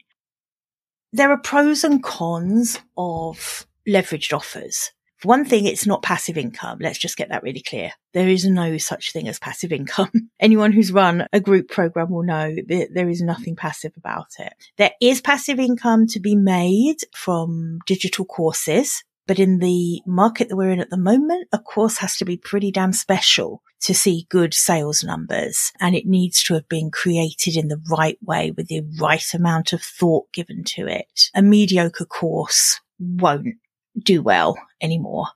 There 1.11 1.31
are 1.31 1.39
pros 1.39 1.83
and 1.83 2.03
cons 2.03 2.79
of 2.95 3.65
leveraged 3.89 4.33
offers. 4.33 4.91
For 5.17 5.29
one 5.29 5.45
thing, 5.45 5.65
it's 5.65 5.87
not 5.87 6.03
passive 6.03 6.37
income. 6.37 6.77
Let's 6.79 6.99
just 6.99 7.17
get 7.17 7.29
that 7.29 7.41
really 7.41 7.63
clear. 7.63 7.93
There 8.13 8.29
is 8.29 8.45
no 8.45 8.77
such 8.77 9.13
thing 9.13 9.27
as 9.27 9.39
passive 9.39 9.71
income. 9.71 10.11
Anyone 10.39 10.73
who's 10.73 10.91
run 10.91 11.25
a 11.33 11.39
group 11.39 11.69
program 11.69 12.11
will 12.11 12.21
know 12.21 12.53
that 12.53 12.89
there 12.93 13.09
is 13.09 13.23
nothing 13.23 13.55
passive 13.55 13.93
about 13.97 14.27
it. 14.37 14.53
There 14.77 14.91
is 15.01 15.21
passive 15.21 15.59
income 15.59 16.05
to 16.09 16.19
be 16.19 16.35
made 16.35 16.97
from 17.15 17.79
digital 17.87 18.25
courses. 18.25 19.03
But 19.27 19.39
in 19.39 19.59
the 19.59 20.01
market 20.05 20.49
that 20.49 20.55
we're 20.55 20.69
in 20.69 20.79
at 20.79 20.89
the 20.89 20.97
moment, 20.97 21.47
a 21.51 21.57
course 21.57 21.97
has 21.97 22.15
to 22.17 22.25
be 22.25 22.37
pretty 22.37 22.71
damn 22.71 22.93
special 22.93 23.63
to 23.81 23.93
see 23.93 24.27
good 24.29 24.53
sales 24.53 25.03
numbers 25.03 25.71
and 25.79 25.95
it 25.95 26.05
needs 26.05 26.43
to 26.43 26.53
have 26.53 26.67
been 26.69 26.91
created 26.91 27.55
in 27.55 27.67
the 27.67 27.81
right 27.89 28.17
way 28.21 28.51
with 28.51 28.67
the 28.67 28.83
right 28.99 29.33
amount 29.33 29.73
of 29.73 29.81
thought 29.81 30.31
given 30.31 30.63
to 30.63 30.87
it. 30.87 31.29
A 31.33 31.41
mediocre 31.41 32.05
course 32.05 32.79
won't 32.99 33.55
do 33.97 34.21
well 34.21 34.57
anymore 34.81 35.27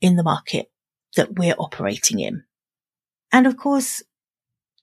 in 0.00 0.16
the 0.16 0.22
market 0.22 0.70
that 1.16 1.38
we're 1.38 1.54
operating 1.58 2.20
in. 2.20 2.44
And 3.32 3.46
of 3.46 3.56
course, 3.56 4.02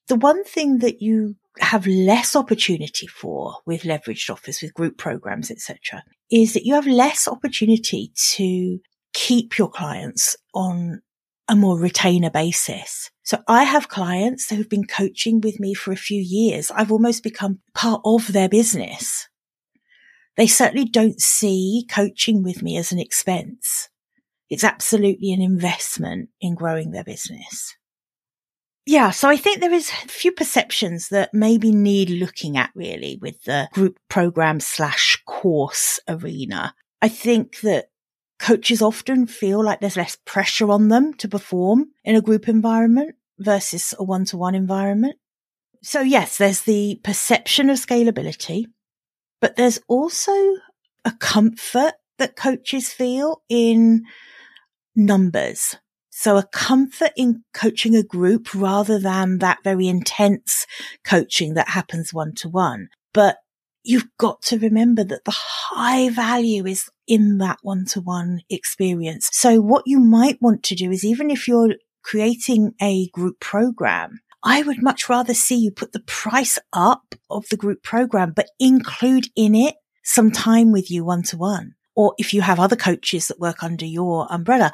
the 0.07 0.15
one 0.15 0.43
thing 0.43 0.79
that 0.79 1.01
you 1.01 1.35
have 1.59 1.85
less 1.85 2.35
opportunity 2.35 3.07
for 3.07 3.57
with 3.65 3.83
leveraged 3.83 4.29
offers, 4.29 4.61
with 4.61 4.73
group 4.73 4.97
programs, 4.97 5.51
etc., 5.51 6.03
is 6.31 6.53
that 6.53 6.65
you 6.65 6.73
have 6.73 6.87
less 6.87 7.27
opportunity 7.27 8.11
to 8.15 8.79
keep 9.13 9.57
your 9.57 9.69
clients 9.69 10.35
on 10.53 11.01
a 11.47 11.55
more 11.55 11.77
retainer 11.77 12.29
basis. 12.29 13.11
So 13.23 13.37
I 13.47 13.63
have 13.63 13.89
clients 13.89 14.49
who've 14.49 14.69
been 14.69 14.87
coaching 14.87 15.41
with 15.41 15.59
me 15.59 15.73
for 15.73 15.91
a 15.91 15.97
few 15.97 16.21
years. 16.21 16.71
I've 16.71 16.91
almost 16.91 17.23
become 17.23 17.59
part 17.73 18.01
of 18.05 18.31
their 18.31 18.49
business. 18.49 19.27
They 20.35 20.47
certainly 20.47 20.85
don't 20.85 21.21
see 21.21 21.85
coaching 21.89 22.43
with 22.43 22.63
me 22.63 22.77
as 22.77 22.91
an 22.91 22.99
expense. 22.99 23.89
It's 24.49 24.63
absolutely 24.63 25.31
an 25.31 25.41
investment 25.41 26.29
in 26.41 26.55
growing 26.55 26.91
their 26.91 27.03
business. 27.03 27.75
Yeah, 28.85 29.11
so 29.11 29.29
I 29.29 29.37
think 29.37 29.61
there 29.61 29.73
is 29.73 29.89
a 29.89 30.07
few 30.07 30.31
perceptions 30.31 31.07
that 31.09 31.33
maybe 31.33 31.71
need 31.71 32.09
looking 32.09 32.57
at 32.57 32.71
really 32.75 33.17
with 33.21 33.43
the 33.43 33.69
group 33.71 33.97
program 34.09 34.59
slash 34.59 35.21
course 35.25 36.01
arena. 36.07 36.75
I 37.01 37.07
think 37.07 37.61
that 37.61 37.85
coaches 38.39 38.81
often 38.81 39.25
feel 39.25 39.63
like 39.63 39.79
there's 39.79 39.95
less 39.95 40.17
pressure 40.25 40.69
on 40.69 40.89
them 40.89 41.13
to 41.15 41.29
perform 41.29 41.91
in 42.03 42.15
a 42.15 42.21
group 42.21 42.49
environment 42.49 43.15
versus 43.39 43.93
a 43.97 44.03
one 44.03 44.25
to 44.25 44.37
one 44.37 44.53
environment. 44.53 45.15
So 45.81 46.01
yes, 46.01 46.37
there's 46.37 46.61
the 46.61 46.99
perception 47.03 47.69
of 47.69 47.77
scalability, 47.77 48.65
but 49.39 49.55
there's 49.55 49.79
also 49.87 50.31
a 51.05 51.11
comfort 51.19 51.93
that 52.17 52.35
coaches 52.35 52.91
feel 52.91 53.43
in 53.47 54.03
numbers. 54.95 55.77
So 56.15 56.37
a 56.37 56.43
comfort 56.43 57.11
in 57.17 57.43
coaching 57.55 57.95
a 57.95 58.03
group 58.03 58.53
rather 58.53 58.99
than 58.99 59.39
that 59.39 59.63
very 59.63 59.87
intense 59.87 60.67
coaching 61.03 61.55
that 61.55 61.69
happens 61.69 62.13
one 62.13 62.35
to 62.35 62.49
one. 62.49 62.89
But 63.13 63.37
you've 63.83 64.07
got 64.19 64.41
to 64.43 64.59
remember 64.59 65.03
that 65.03 65.25
the 65.25 65.35
high 65.35 66.09
value 66.09 66.67
is 66.67 66.87
in 67.07 67.39
that 67.39 67.57
one 67.63 67.85
to 67.87 67.99
one 67.99 68.41
experience. 68.49 69.27
So 69.33 69.59
what 69.59 69.83
you 69.87 69.99
might 69.99 70.37
want 70.39 70.61
to 70.65 70.75
do 70.75 70.91
is 70.91 71.03
even 71.03 71.31
if 71.31 71.47
you're 71.47 71.75
creating 72.03 72.73
a 72.79 73.09
group 73.09 73.39
program, 73.39 74.19
I 74.43 74.61
would 74.61 74.83
much 74.83 75.09
rather 75.09 75.33
see 75.33 75.55
you 75.55 75.71
put 75.71 75.93
the 75.93 76.03
price 76.05 76.59
up 76.71 77.15
of 77.29 77.49
the 77.49 77.57
group 77.57 77.81
program, 77.81 78.33
but 78.35 78.49
include 78.59 79.29
in 79.35 79.55
it 79.55 79.75
some 80.03 80.31
time 80.31 80.71
with 80.71 80.91
you 80.91 81.03
one 81.03 81.23
to 81.23 81.37
one. 81.37 81.73
Or 81.95 82.13
if 82.19 82.33
you 82.33 82.41
have 82.41 82.59
other 82.59 82.75
coaches 82.75 83.27
that 83.27 83.39
work 83.39 83.63
under 83.63 83.85
your 83.85 84.27
umbrella, 84.31 84.71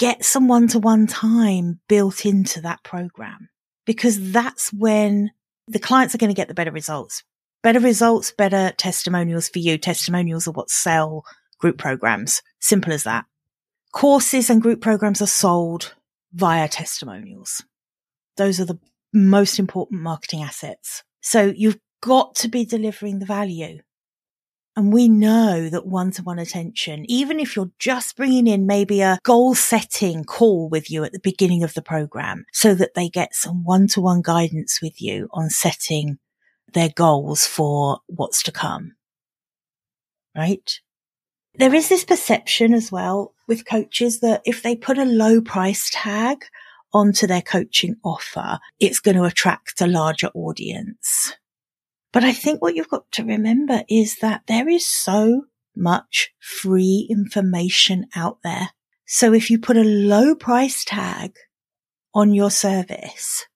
get 0.00 0.24
some 0.24 0.48
one 0.48 0.66
to 0.66 0.78
one 0.78 1.06
time 1.06 1.78
built 1.86 2.24
into 2.24 2.62
that 2.62 2.82
program 2.82 3.50
because 3.84 4.32
that's 4.32 4.72
when 4.72 5.30
the 5.68 5.78
clients 5.78 6.14
are 6.14 6.18
going 6.18 6.30
to 6.30 6.34
get 6.34 6.48
the 6.48 6.54
better 6.54 6.70
results. 6.70 7.22
Better 7.62 7.80
results, 7.80 8.32
better 8.32 8.72
testimonials 8.78 9.50
for 9.50 9.58
you. 9.58 9.76
Testimonials 9.76 10.48
are 10.48 10.52
what 10.52 10.70
sell 10.70 11.22
group 11.58 11.76
programs. 11.76 12.40
Simple 12.60 12.94
as 12.94 13.02
that. 13.02 13.26
Courses 13.92 14.48
and 14.48 14.62
group 14.62 14.80
programs 14.80 15.20
are 15.20 15.26
sold 15.26 15.94
via 16.32 16.66
testimonials. 16.66 17.62
Those 18.38 18.58
are 18.58 18.64
the 18.64 18.78
most 19.12 19.58
important 19.58 20.00
marketing 20.00 20.42
assets. 20.42 21.02
So 21.20 21.52
you've 21.54 21.78
got 22.00 22.36
to 22.36 22.48
be 22.48 22.64
delivering 22.64 23.18
the 23.18 23.26
value. 23.26 23.80
And 24.76 24.92
we 24.92 25.08
know 25.08 25.68
that 25.68 25.86
one 25.86 26.12
to 26.12 26.22
one 26.22 26.38
attention, 26.38 27.04
even 27.08 27.40
if 27.40 27.56
you're 27.56 27.72
just 27.78 28.16
bringing 28.16 28.46
in 28.46 28.66
maybe 28.66 29.00
a 29.00 29.18
goal 29.24 29.54
setting 29.54 30.24
call 30.24 30.68
with 30.68 30.90
you 30.90 31.04
at 31.04 31.12
the 31.12 31.20
beginning 31.20 31.64
of 31.64 31.74
the 31.74 31.82
program 31.82 32.46
so 32.52 32.74
that 32.74 32.94
they 32.94 33.08
get 33.08 33.34
some 33.34 33.64
one 33.64 33.88
to 33.88 34.00
one 34.00 34.22
guidance 34.22 34.80
with 34.80 35.02
you 35.02 35.28
on 35.32 35.50
setting 35.50 36.18
their 36.72 36.88
goals 36.88 37.46
for 37.46 37.98
what's 38.06 38.42
to 38.44 38.52
come. 38.52 38.92
Right? 40.36 40.80
There 41.54 41.74
is 41.74 41.88
this 41.88 42.04
perception 42.04 42.72
as 42.72 42.92
well 42.92 43.34
with 43.48 43.66
coaches 43.66 44.20
that 44.20 44.40
if 44.44 44.62
they 44.62 44.76
put 44.76 44.98
a 44.98 45.04
low 45.04 45.40
price 45.40 45.90
tag 45.92 46.44
onto 46.92 47.26
their 47.26 47.42
coaching 47.42 47.96
offer, 48.04 48.60
it's 48.78 49.00
going 49.00 49.16
to 49.16 49.24
attract 49.24 49.80
a 49.80 49.86
larger 49.86 50.28
audience. 50.28 51.34
But 52.12 52.24
I 52.24 52.32
think 52.32 52.60
what 52.60 52.74
you've 52.74 52.88
got 52.88 53.10
to 53.12 53.24
remember 53.24 53.82
is 53.88 54.16
that 54.18 54.42
there 54.46 54.68
is 54.68 54.86
so 54.86 55.44
much 55.76 56.30
free 56.40 57.06
information 57.08 58.06
out 58.14 58.38
there. 58.42 58.70
So 59.06 59.32
if 59.32 59.50
you 59.50 59.58
put 59.58 59.76
a 59.76 59.84
low 59.84 60.34
price 60.34 60.84
tag 60.84 61.36
on 62.14 62.34
your 62.34 62.50
service, 62.50 63.46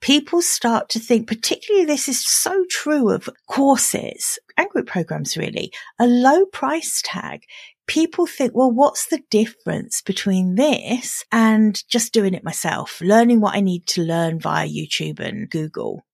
people 0.00 0.42
start 0.42 0.88
to 0.90 1.00
think, 1.00 1.26
particularly 1.26 1.86
this 1.86 2.08
is 2.08 2.24
so 2.24 2.64
true 2.70 3.10
of 3.10 3.28
courses 3.48 4.38
and 4.56 4.68
group 4.68 4.86
programs 4.86 5.36
really, 5.36 5.72
a 5.98 6.06
low 6.06 6.46
price 6.46 7.02
tag. 7.04 7.42
People 7.86 8.26
think, 8.26 8.54
well, 8.54 8.70
what's 8.70 9.06
the 9.06 9.22
difference 9.30 10.00
between 10.02 10.54
this 10.54 11.24
and 11.32 11.82
just 11.88 12.12
doing 12.12 12.34
it 12.34 12.44
myself, 12.44 13.00
learning 13.00 13.40
what 13.40 13.56
I 13.56 13.60
need 13.60 13.86
to 13.88 14.02
learn 14.02 14.38
via 14.38 14.68
YouTube 14.68 15.18
and 15.18 15.50
Google? 15.50 16.04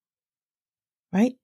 Right? 1.16 1.35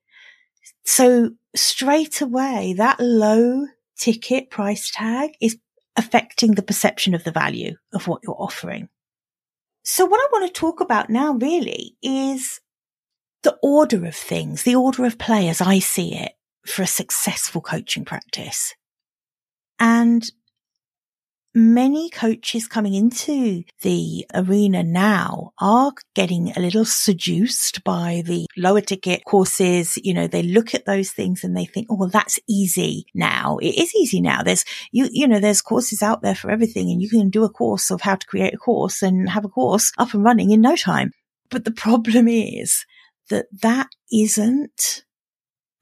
So 0.85 1.31
straight 1.57 2.21
away, 2.21 2.75
that 2.77 3.01
low 3.01 3.67
ticket 3.99 4.51
price 4.51 4.91
tag 4.91 5.31
is 5.41 5.59
affecting 5.97 6.53
the 6.53 6.63
perception 6.63 7.15
of 7.15 7.25
the 7.25 7.33
value 7.33 7.77
of 7.93 8.09
what 8.09 8.21
you're 8.25 8.41
offering. 8.41 8.89
So 9.85 10.05
what 10.07 10.21
I 10.21 10.29
want 10.33 10.47
to 10.47 10.61
talk 10.61 10.81
about 10.81 11.11
now 11.11 11.35
really 11.35 11.97
is 12.03 12.61
the 13.43 13.59
order 13.63 14.05
of 14.07 14.15
things, 14.15 14.63
the 14.63 14.77
order 14.77 15.05
of 15.05 15.19
play 15.19 15.49
as 15.49 15.61
I 15.61 15.81
see 15.81 16.15
it 16.15 16.33
for 16.67 16.83
a 16.83 16.87
successful 16.87 17.61
coaching 17.61 18.05
practice. 18.05 18.75
And 19.79 20.23
many 21.55 22.09
coaches 22.11 22.67
coming 22.67 22.95
into 22.95 23.63
the 23.83 24.27
arena 24.35 24.83
now 24.83 25.53
are 25.59 25.93
getting 26.15 26.53
a 26.53 26.61
little 26.61 26.85
seduced 26.85 27.85
by 27.85 28.23
the 28.25 28.47
lower 28.57 28.81
ticket 28.81 29.25
courses. 29.25 29.99
You 30.03 30.15
know, 30.15 30.27
they 30.27 30.43
look 30.43 30.75
at 30.75 30.87
those 30.87 31.11
things 31.11 31.45
and 31.45 31.57
they 31.57 31.65
think, 31.65 31.89
oh, 31.91 31.97
well, 31.97 32.09
that's 32.09 32.39
easy 32.49 33.07
now. 33.15 33.59
It 33.59 33.77
is 33.77 33.95
easy 33.95 34.21
now. 34.21 34.43
There's, 34.43 34.65
you, 34.93 35.09
you 35.11 35.29
know, 35.29 35.41
there's 35.41 35.63
courses 35.63 36.03
out 36.03 36.23
there 36.23 36.35
for 36.35 36.51
everything 36.51 36.91
and 36.91 37.03
you 37.03 37.09
can 37.09 37.31
do 37.31 37.45
a 37.45 37.51
course 37.51 37.91
of 37.91 38.01
how 38.01 38.15
to 38.15 38.27
create 38.27 38.55
a 38.55 38.59
course 38.59 39.03
and 39.03 39.29
have 39.29 39.45
a 39.45 39.51
course 39.51 39.93
up 39.99 40.15
and 40.15 40.25
running 40.25 40.51
in 40.51 40.61
no 40.61 40.77
time. 40.77 41.13
But 41.51 41.65
the 41.65 41.73
problem 41.73 42.29
is 42.29 42.87
that 43.29 43.47
that 43.61 43.89
isn't 44.11 45.05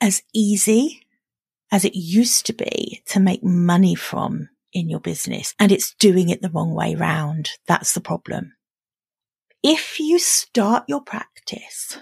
as 0.01 0.23
easy 0.35 1.07
as 1.73 1.85
it 1.85 1.95
used 1.95 2.47
to 2.47 2.53
be 2.53 3.03
to 3.07 3.21
make 3.21 3.45
money 3.45 3.95
from 3.95 4.49
in 4.73 4.89
your 4.89 5.01
business 5.01 5.55
and 5.59 5.73
it's 5.73 5.95
doing 5.95 6.29
it 6.29 6.43
the 6.43 6.51
wrong 6.51 6.75
way 6.75 6.95
round. 6.95 7.51
That's 7.67 7.93
the 7.93 8.01
problem. 8.01 8.55
If 9.63 10.01
you 10.01 10.19
start 10.19 10.85
your 10.89 11.03
practice 11.03 11.99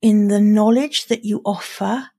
in 0.00 0.28
the 0.28 0.40
knowledge 0.40 1.06
that 1.06 1.24
you 1.24 1.40
offer 1.44 2.10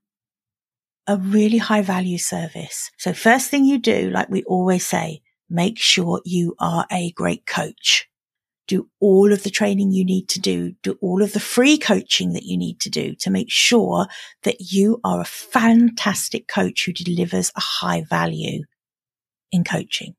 a 1.06 1.16
really 1.16 1.58
high 1.58 1.82
value 1.82 2.18
service. 2.18 2.90
So 2.96 3.12
first 3.12 3.50
thing 3.50 3.64
you 3.64 3.78
do, 3.78 4.10
like 4.10 4.28
we 4.28 4.42
always 4.44 4.84
say, 4.84 5.22
make 5.48 5.78
sure 5.78 6.20
you 6.24 6.56
are 6.58 6.86
a 6.90 7.12
great 7.12 7.46
coach. 7.46 8.08
Do 8.66 8.88
all 8.98 9.32
of 9.32 9.44
the 9.44 9.50
training 9.50 9.92
you 9.92 10.04
need 10.04 10.28
to 10.30 10.40
do. 10.40 10.74
Do 10.82 10.98
all 11.00 11.22
of 11.22 11.32
the 11.32 11.40
free 11.40 11.78
coaching 11.78 12.32
that 12.32 12.42
you 12.42 12.58
need 12.58 12.80
to 12.80 12.90
do 12.90 13.14
to 13.20 13.30
make 13.30 13.50
sure 13.50 14.08
that 14.42 14.72
you 14.72 15.00
are 15.04 15.20
a 15.20 15.24
fantastic 15.24 16.48
coach 16.48 16.84
who 16.84 16.92
delivers 16.92 17.52
a 17.54 17.60
high 17.60 18.02
value 18.02 18.64
in 19.52 19.64
coaching. 19.64 20.14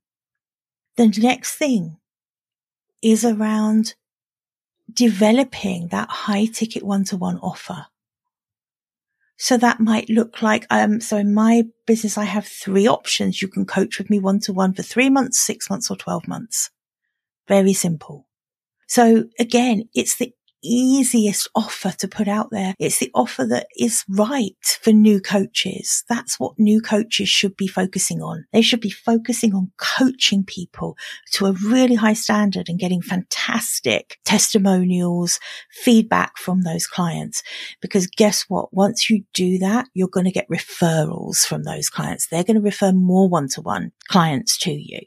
The 0.96 1.08
next 1.08 1.56
thing 1.56 1.98
is 3.02 3.24
around 3.24 3.94
developing 4.92 5.90
that 5.90 6.10
high 6.10 6.46
ticket 6.46 6.84
one 6.84 7.04
to 7.06 7.18
one 7.18 7.38
offer. 7.40 7.86
So 9.38 9.56
that 9.58 9.80
might 9.80 10.10
look 10.10 10.42
like, 10.42 10.66
um, 10.72 11.00
so 11.00 11.18
in 11.18 11.34
my 11.34 11.66
business, 11.86 12.18
I 12.18 12.24
have 12.24 12.48
three 12.48 12.88
options. 12.88 13.42
You 13.42 13.48
can 13.48 13.66
coach 13.66 14.00
with 14.00 14.10
me 14.10 14.20
one 14.20 14.40
to 14.42 14.54
one 14.54 14.74
for 14.74 14.82
three 14.82 15.12
months, 15.12 15.40
six 15.40 15.70
months 15.70 15.92
or 15.92 15.96
12 15.96 16.28
months. 16.28 16.72
Very 17.48 17.74
simple. 17.74 18.28
So 18.88 19.26
again, 19.38 19.90
it's 19.94 20.18
the 20.18 20.34
easiest 20.64 21.48
offer 21.56 21.92
to 22.00 22.08
put 22.08 22.28
out 22.28 22.50
there. 22.52 22.74
It's 22.80 23.00
the 23.00 23.12
offer 23.14 23.46
that 23.46 23.68
is 23.78 24.04
right 24.10 24.56
for 24.82 24.92
new 24.92 25.20
coaches. 25.20 26.04
That's 26.10 26.40
what 26.40 26.58
new 26.58 26.82
coaches 26.82 27.30
should 27.30 27.56
be 27.56 27.68
focusing 27.68 28.22
on. 28.22 28.46
They 28.54 28.62
should 28.62 28.82
be 28.82 28.90
focusing 28.90 29.54
on 29.54 29.72
coaching 29.78 30.44
people 30.44 30.98
to 31.34 31.46
a 31.48 31.54
really 31.54 31.96
high 31.96 32.14
standard 32.14 32.70
and 32.70 32.80
getting 32.80 33.02
fantastic 33.02 34.18
testimonials, 34.26 35.40
feedback 35.72 36.38
from 36.38 36.62
those 36.62 36.88
clients. 36.88 37.44
Because 37.82 38.08
guess 38.08 38.46
what? 38.48 38.74
Once 38.74 39.10
you 39.10 39.24
do 39.34 39.58
that, 39.60 39.88
you're 39.94 40.08
going 40.08 40.26
to 40.26 40.32
get 40.32 40.50
referrals 40.50 41.46
from 41.46 41.64
those 41.64 41.90
clients. 41.90 42.28
They're 42.28 42.44
going 42.44 42.56
to 42.56 42.62
refer 42.62 42.92
more 42.92 43.30
one 43.30 43.48
to 43.50 43.62
one 43.62 43.92
clients 44.08 44.58
to 44.60 44.72
you 44.72 45.00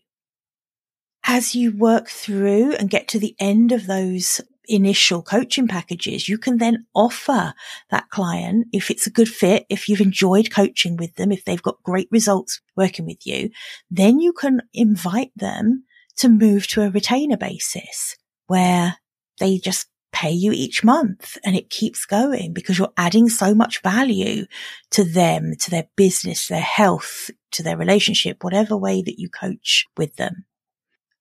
as 1.24 1.54
you 1.54 1.76
work 1.76 2.08
through 2.08 2.72
and 2.72 2.90
get 2.90 3.06
to 3.08 3.18
the 3.18 3.36
end 3.38 3.72
of 3.72 3.86
those 3.86 4.40
initial 4.70 5.22
coaching 5.22 5.66
packages, 5.66 6.28
you 6.28 6.38
can 6.38 6.58
then 6.58 6.86
offer 6.94 7.54
that 7.90 8.08
client, 8.10 8.68
if 8.72 8.90
it's 8.90 9.06
a 9.06 9.10
good 9.10 9.28
fit, 9.28 9.66
if 9.68 9.88
you've 9.88 10.00
enjoyed 10.00 10.52
coaching 10.52 10.96
with 10.96 11.14
them, 11.16 11.32
if 11.32 11.44
they've 11.44 11.62
got 11.62 11.82
great 11.82 12.08
results 12.10 12.60
working 12.76 13.06
with 13.06 13.26
you, 13.26 13.50
then 13.90 14.20
you 14.20 14.32
can 14.32 14.62
invite 14.72 15.32
them 15.36 15.84
to 16.16 16.28
move 16.28 16.66
to 16.68 16.82
a 16.82 16.90
retainer 16.90 17.36
basis 17.36 18.16
where 18.46 18.96
they 19.38 19.58
just 19.58 19.86
pay 20.12 20.30
you 20.30 20.52
each 20.52 20.82
month 20.82 21.38
and 21.44 21.56
it 21.56 21.70
keeps 21.70 22.04
going 22.04 22.52
because 22.52 22.78
you're 22.78 22.92
adding 22.96 23.28
so 23.28 23.54
much 23.54 23.80
value 23.82 24.44
to 24.90 25.04
them, 25.04 25.52
to 25.60 25.70
their 25.70 25.86
business, 25.96 26.48
their 26.48 26.60
health, 26.60 27.30
to 27.52 27.62
their 27.62 27.76
relationship, 27.76 28.42
whatever 28.42 28.76
way 28.76 29.02
that 29.02 29.18
you 29.18 29.28
coach 29.28 29.86
with 29.96 30.16
them 30.16 30.44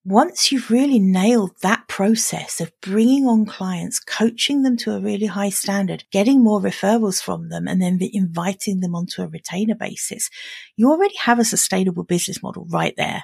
once 0.10 0.52
you've 0.52 0.72
really 0.72 0.98
nailed 0.98 1.52
that 1.62 1.88
process 1.88 2.60
of 2.60 2.72
bringing 2.82 3.28
on 3.28 3.46
clients, 3.46 4.00
coaching 4.00 4.64
them 4.64 4.76
to 4.76 4.92
a 4.92 5.00
really 5.00 5.28
high 5.28 5.50
standard, 5.50 6.04
getting 6.12 6.44
more 6.44 6.60
referrals 6.60 7.22
from 7.22 7.50
them, 7.50 7.68
and 7.68 7.80
then 7.80 8.00
inviting 8.12 8.80
them 8.80 8.96
onto 8.96 9.22
a 9.22 9.28
retainer 9.28 9.76
basis, 9.76 10.32
you 10.76 10.90
already 10.90 11.16
have 11.18 11.38
a 11.38 11.46
sustainable 11.46 12.04
business 12.04 12.42
model 12.42 12.66
right 12.72 12.96
there. 12.98 13.24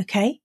Okay. 0.00 0.40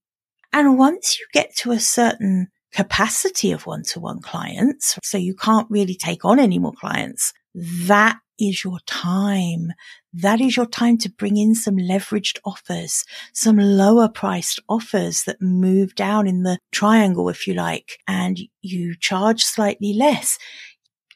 And 0.53 0.77
once 0.77 1.19
you 1.19 1.25
get 1.33 1.55
to 1.57 1.71
a 1.71 1.79
certain 1.79 2.49
capacity 2.71 3.51
of 3.51 3.65
one 3.65 3.81
to 3.83 3.99
one 3.99 4.21
clients, 4.21 4.99
so 5.03 5.17
you 5.17 5.33
can't 5.33 5.69
really 5.71 5.95
take 5.95 6.25
on 6.25 6.39
any 6.39 6.59
more 6.59 6.73
clients, 6.73 7.33
that 7.55 8.19
is 8.39 8.63
your 8.63 8.79
time. 8.85 9.73
That 10.13 10.41
is 10.41 10.57
your 10.57 10.65
time 10.65 10.97
to 10.99 11.11
bring 11.11 11.37
in 11.37 11.53
some 11.53 11.77
leveraged 11.77 12.39
offers, 12.43 13.05
some 13.33 13.57
lower 13.57 14.09
priced 14.09 14.59
offers 14.67 15.23
that 15.23 15.41
move 15.41 15.93
down 15.95 16.27
in 16.27 16.43
the 16.43 16.57
triangle, 16.71 17.29
if 17.29 17.45
you 17.45 17.53
like, 17.53 17.99
and 18.07 18.39
you 18.61 18.95
charge 18.99 19.43
slightly 19.43 19.93
less. 19.93 20.37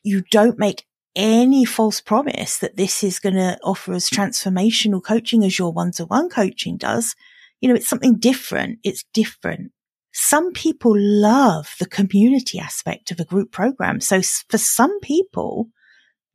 You 0.03 0.21
don't 0.29 0.59
make 0.59 0.85
any 1.15 1.65
false 1.65 2.01
promise 2.01 2.57
that 2.57 2.75
this 2.75 3.03
is 3.03 3.19
going 3.19 3.35
to 3.35 3.57
offer 3.63 3.93
as 3.93 4.09
transformational 4.09 5.03
coaching 5.03 5.43
as 5.43 5.57
your 5.57 5.71
one 5.71 5.91
to 5.93 6.05
one 6.05 6.29
coaching 6.29 6.77
does. 6.77 7.15
You 7.61 7.69
know, 7.69 7.75
it's 7.75 7.87
something 7.87 8.19
different. 8.19 8.79
It's 8.83 9.05
different. 9.13 9.71
Some 10.11 10.51
people 10.51 10.93
love 10.95 11.73
the 11.79 11.87
community 11.87 12.59
aspect 12.59 13.09
of 13.09 13.19
a 13.19 13.25
group 13.25 13.51
program. 13.51 13.99
So 13.99 14.21
for 14.49 14.57
some 14.57 14.99
people, 14.99 15.69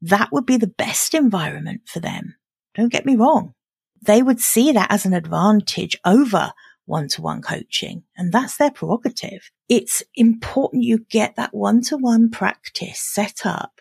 that 0.02 0.30
would 0.32 0.46
be 0.46 0.56
the 0.56 0.66
best 0.66 1.14
environment 1.14 1.82
for 1.86 2.00
them. 2.00 2.36
Don't 2.74 2.92
get 2.92 3.06
me 3.06 3.16
wrong. 3.16 3.54
They 4.00 4.22
would 4.22 4.40
see 4.40 4.72
that 4.72 4.90
as 4.90 5.04
an 5.04 5.12
advantage 5.12 5.96
over 6.04 6.52
one 6.86 7.08
to 7.08 7.22
one 7.22 7.42
coaching 7.42 8.04
and 8.16 8.32
that's 8.32 8.56
their 8.56 8.70
prerogative. 8.70 9.50
It's 9.68 10.02
important 10.14 10.84
you 10.84 11.04
get 11.10 11.36
that 11.36 11.54
one 11.54 11.82
to 11.82 11.96
one 11.96 12.30
practice 12.30 13.00
set 13.00 13.44
up, 13.44 13.80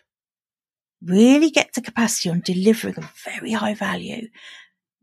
really 1.02 1.50
get 1.50 1.72
to 1.74 1.80
capacity 1.80 2.28
on 2.28 2.40
delivering 2.40 2.98
a 2.98 3.10
very 3.24 3.52
high 3.52 3.74
value, 3.74 4.28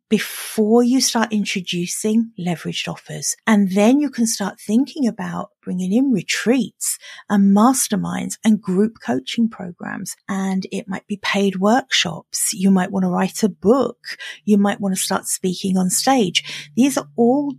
before 0.10 0.84
you 0.84 1.02
start 1.02 1.34
introducing 1.34 2.32
leveraged 2.40 2.88
offers. 2.88 3.36
And 3.48 3.72
then 3.72 4.00
you 4.00 4.10
can 4.10 4.28
start 4.28 4.60
thinking 4.60 5.08
about 5.08 5.50
bringing 5.64 5.92
in 5.92 6.12
retreats 6.12 7.00
and 7.30 7.56
masterminds 7.56 8.38
and 8.44 8.62
group 8.62 8.98
coaching 9.04 9.50
programs. 9.50 10.16
And 10.30 10.66
it 10.72 10.88
might 10.88 11.08
be 11.08 11.18
paid 11.18 11.58
workshops. 11.58 12.54
You 12.54 12.70
might 12.70 12.92
want 12.92 13.04
to 13.04 13.10
write 13.10 13.44
a 13.44 13.50
book. 13.50 13.98
You 14.44 14.58
might 14.58 14.80
want 14.80 14.96
to 14.96 15.02
start 15.02 15.26
speaking 15.26 15.78
on 15.78 15.90
stage. 15.90 16.70
These 16.76 16.98
are 16.98 17.10
all 17.16 17.56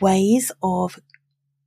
ways 0.00 0.50
of 0.62 0.98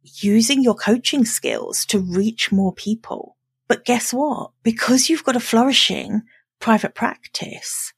using 0.04 0.64
your 0.64 0.76
coaching 0.76 1.26
skills 1.26 1.86
to 1.88 2.00
reach 2.00 2.52
more 2.52 2.74
people. 2.74 3.38
But 3.68 3.86
guess 3.86 4.14
what? 4.14 4.52
Because 4.64 5.10
you've 5.10 5.24
got 5.24 5.36
a 5.36 5.40
flourishing 5.40 6.24
private 6.60 6.96
practice, 6.96 7.94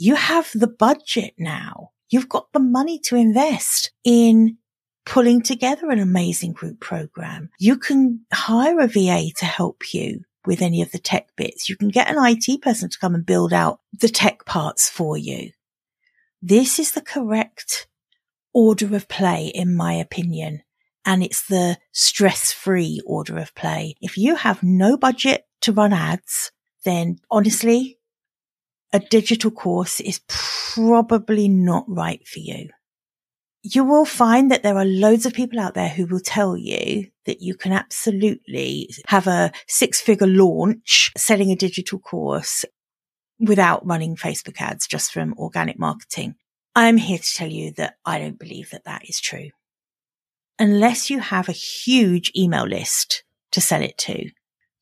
you 0.00 0.14
have 0.14 0.50
the 0.54 0.66
budget 0.66 1.34
now. 1.38 1.90
You've 2.08 2.28
got 2.28 2.52
the 2.54 2.58
money 2.58 2.98
to 3.04 3.16
invest 3.16 3.92
in 4.02 4.56
pulling 5.04 5.42
together 5.42 5.90
an 5.90 5.98
amazing 5.98 6.54
group 6.54 6.80
program. 6.80 7.50
You 7.58 7.76
can 7.76 8.24
hire 8.32 8.80
a 8.80 8.86
VA 8.86 9.26
to 9.36 9.44
help 9.44 9.92
you 9.92 10.22
with 10.46 10.62
any 10.62 10.80
of 10.80 10.90
the 10.90 10.98
tech 10.98 11.28
bits. 11.36 11.68
You 11.68 11.76
can 11.76 11.88
get 11.88 12.08
an 12.08 12.16
IT 12.18 12.62
person 12.62 12.88
to 12.88 12.98
come 12.98 13.14
and 13.14 13.26
build 13.26 13.52
out 13.52 13.80
the 13.92 14.08
tech 14.08 14.46
parts 14.46 14.88
for 14.88 15.18
you. 15.18 15.50
This 16.40 16.78
is 16.78 16.92
the 16.92 17.02
correct 17.02 17.86
order 18.54 18.96
of 18.96 19.06
play, 19.06 19.52
in 19.54 19.76
my 19.76 19.92
opinion. 19.92 20.62
And 21.04 21.22
it's 21.22 21.46
the 21.46 21.76
stress 21.92 22.52
free 22.52 23.02
order 23.04 23.36
of 23.36 23.54
play. 23.54 23.96
If 24.00 24.16
you 24.16 24.36
have 24.36 24.62
no 24.62 24.96
budget 24.96 25.44
to 25.60 25.72
run 25.72 25.92
ads, 25.92 26.52
then 26.86 27.18
honestly, 27.30 27.98
a 28.92 28.98
digital 28.98 29.50
course 29.50 30.00
is 30.00 30.20
probably 30.28 31.48
not 31.48 31.84
right 31.88 32.26
for 32.26 32.40
you. 32.40 32.68
You 33.62 33.84
will 33.84 34.06
find 34.06 34.50
that 34.50 34.62
there 34.62 34.78
are 34.78 34.84
loads 34.84 35.26
of 35.26 35.34
people 35.34 35.60
out 35.60 35.74
there 35.74 35.88
who 35.88 36.06
will 36.06 36.20
tell 36.20 36.56
you 36.56 37.08
that 37.26 37.42
you 37.42 37.54
can 37.54 37.72
absolutely 37.72 38.88
have 39.06 39.26
a 39.26 39.52
six 39.68 40.00
figure 40.00 40.26
launch 40.26 41.12
selling 41.16 41.52
a 41.52 41.56
digital 41.56 41.98
course 41.98 42.64
without 43.38 43.86
running 43.86 44.16
Facebook 44.16 44.60
ads 44.60 44.86
just 44.86 45.12
from 45.12 45.34
organic 45.34 45.78
marketing. 45.78 46.36
I'm 46.74 46.96
here 46.96 47.18
to 47.18 47.34
tell 47.34 47.50
you 47.50 47.72
that 47.72 47.96
I 48.04 48.18
don't 48.18 48.38
believe 48.38 48.70
that 48.70 48.84
that 48.84 49.08
is 49.08 49.20
true. 49.20 49.50
Unless 50.58 51.10
you 51.10 51.20
have 51.20 51.48
a 51.48 51.52
huge 51.52 52.32
email 52.36 52.66
list 52.66 53.24
to 53.52 53.60
sell 53.60 53.82
it 53.82 53.98
to, 53.98 54.30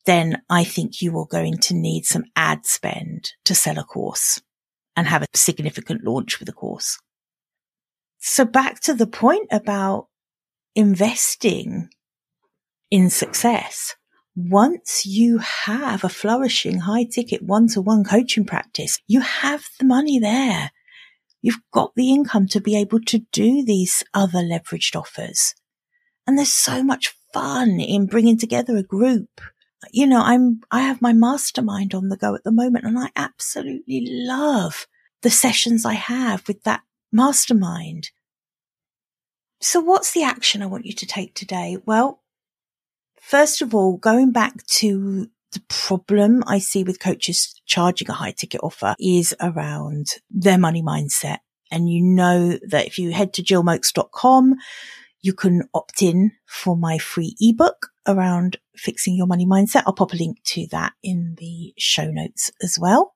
then 0.05 0.41
I 0.49 0.63
think 0.63 1.01
you 1.01 1.17
are 1.19 1.27
going 1.27 1.57
to 1.59 1.73
need 1.73 2.05
some 2.05 2.25
ad 2.35 2.65
spend 2.65 3.31
to 3.45 3.55
sell 3.55 3.77
a 3.77 3.83
course 3.83 4.41
and 4.95 5.07
have 5.07 5.23
a 5.23 5.27
significant 5.33 6.03
launch 6.03 6.39
with 6.39 6.49
a 6.49 6.53
course. 6.53 6.97
So 8.19 8.45
back 8.45 8.81
to 8.81 8.93
the 8.93 9.07
point 9.07 9.47
about 9.51 10.07
investing 10.75 11.89
in 12.91 13.09
success. 13.09 13.95
Once 14.35 15.05
you 15.05 15.39
have 15.39 16.03
a 16.03 16.09
flourishing 16.09 16.79
high 16.79 17.03
ticket 17.03 17.41
one 17.41 17.67
to 17.67 17.81
one 17.81 18.03
coaching 18.03 18.45
practice, 18.45 18.99
you 19.07 19.21
have 19.21 19.63
the 19.79 19.85
money 19.85 20.19
there. 20.19 20.71
You've 21.41 21.59
got 21.73 21.93
the 21.95 22.11
income 22.11 22.47
to 22.49 22.61
be 22.61 22.75
able 22.75 22.99
to 23.01 23.19
do 23.31 23.63
these 23.63 24.03
other 24.13 24.39
leveraged 24.39 24.95
offers. 24.95 25.53
And 26.27 26.37
there's 26.37 26.53
so 26.53 26.83
much 26.83 27.15
fun 27.33 27.79
in 27.79 28.05
bringing 28.05 28.37
together 28.37 28.75
a 28.77 28.83
group 28.83 29.41
you 29.91 30.07
know, 30.07 30.21
I'm, 30.21 30.61
I 30.71 30.81
have 30.81 31.01
my 31.01 31.13
mastermind 31.13 31.93
on 31.93 32.09
the 32.09 32.17
go 32.17 32.35
at 32.35 32.43
the 32.43 32.51
moment 32.51 32.85
and 32.85 32.99
I 32.99 33.09
absolutely 33.15 34.05
love 34.09 34.87
the 35.21 35.29
sessions 35.29 35.85
I 35.85 35.93
have 35.93 36.47
with 36.47 36.63
that 36.63 36.81
mastermind. 37.11 38.11
So 39.61 39.79
what's 39.79 40.13
the 40.13 40.23
action 40.23 40.61
I 40.61 40.67
want 40.67 40.85
you 40.85 40.93
to 40.93 41.05
take 41.05 41.33
today? 41.33 41.77
Well, 41.85 42.21
first 43.19 43.61
of 43.61 43.75
all, 43.75 43.97
going 43.97 44.31
back 44.31 44.65
to 44.65 45.27
the 45.51 45.61
problem 45.67 46.43
I 46.45 46.59
see 46.59 46.83
with 46.83 46.99
coaches 46.99 47.59
charging 47.65 48.09
a 48.09 48.13
high 48.13 48.31
ticket 48.31 48.61
offer 48.63 48.95
is 48.99 49.35
around 49.41 50.13
their 50.29 50.57
money 50.57 50.81
mindset. 50.81 51.39
And 51.71 51.89
you 51.89 52.01
know 52.01 52.57
that 52.67 52.87
if 52.87 52.97
you 52.97 53.11
head 53.11 53.33
to 53.33 53.43
gillmoakes.com, 53.43 54.55
you 55.21 55.33
can 55.33 55.63
opt 55.73 56.01
in 56.01 56.31
for 56.45 56.77
my 56.77 56.97
free 56.97 57.35
ebook 57.39 57.89
around 58.09 58.57
fixing 58.75 59.15
your 59.15 59.27
money 59.27 59.45
mindset. 59.45 59.83
I'll 59.85 59.93
pop 59.93 60.13
a 60.13 60.17
link 60.17 60.43
to 60.47 60.67
that 60.71 60.93
in 61.03 61.35
the 61.37 61.73
show 61.77 62.09
notes 62.09 62.51
as 62.61 62.77
well. 62.79 63.13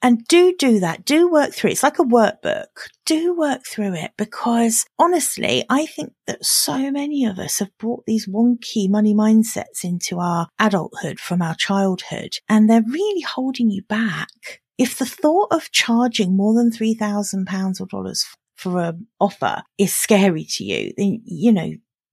And 0.00 0.24
do 0.28 0.54
do 0.56 0.78
that. 0.80 1.04
Do 1.04 1.28
work 1.30 1.52
through 1.52 1.70
it. 1.70 1.72
It's 1.72 1.82
like 1.82 1.98
a 1.98 2.04
workbook. 2.04 2.66
Do 3.04 3.36
work 3.36 3.66
through 3.66 3.94
it 3.94 4.12
because 4.16 4.86
honestly, 4.98 5.64
I 5.68 5.86
think 5.86 6.12
that 6.26 6.44
so 6.44 6.90
many 6.92 7.24
of 7.24 7.38
us 7.38 7.58
have 7.58 7.76
brought 7.78 8.06
these 8.06 8.28
wonky 8.28 8.88
money 8.88 9.12
mindsets 9.12 9.82
into 9.82 10.20
our 10.20 10.48
adulthood 10.60 11.18
from 11.18 11.42
our 11.42 11.56
childhood 11.56 12.34
and 12.48 12.70
they're 12.70 12.84
really 12.86 13.22
holding 13.22 13.70
you 13.70 13.82
back. 13.88 14.60
If 14.78 14.96
the 14.96 15.06
thought 15.06 15.48
of 15.50 15.72
charging 15.72 16.36
more 16.36 16.54
than 16.54 16.70
£3,000 16.70 17.80
or 17.80 17.86
dollars 17.86 18.24
for 18.54 18.80
an 18.80 19.08
offer 19.18 19.62
is 19.78 19.92
scary 19.92 20.44
to 20.50 20.64
you, 20.64 20.92
then, 20.96 21.22
you 21.24 21.50
know, 21.50 21.72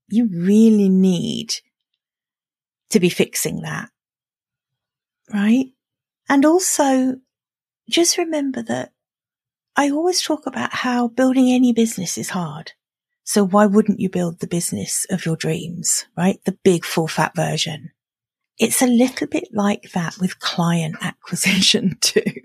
you 0.09 0.27
really 0.31 0.89
need 0.89 1.53
to 2.89 2.99
be 2.99 3.09
fixing 3.09 3.61
that. 3.61 3.89
Right. 5.33 5.67
And 6.29 6.45
also 6.45 7.15
just 7.89 8.17
remember 8.17 8.61
that 8.63 8.91
I 9.75 9.89
always 9.89 10.21
talk 10.21 10.45
about 10.45 10.73
how 10.73 11.07
building 11.07 11.51
any 11.51 11.73
business 11.73 12.17
is 12.17 12.29
hard. 12.29 12.71
So 13.23 13.43
why 13.43 13.65
wouldn't 13.65 13.99
you 13.99 14.09
build 14.09 14.39
the 14.39 14.47
business 14.47 15.05
of 15.09 15.25
your 15.25 15.35
dreams, 15.35 16.05
right? 16.15 16.39
The 16.45 16.57
big 16.63 16.85
full 16.85 17.07
fat 17.07 17.35
version. 17.35 17.91
It's 18.57 18.81
a 18.81 18.87
little 18.87 19.27
bit 19.27 19.49
like 19.51 19.91
that 19.91 20.17
with 20.19 20.39
client 20.39 20.95
acquisition 21.01 21.97
too, 22.01 22.41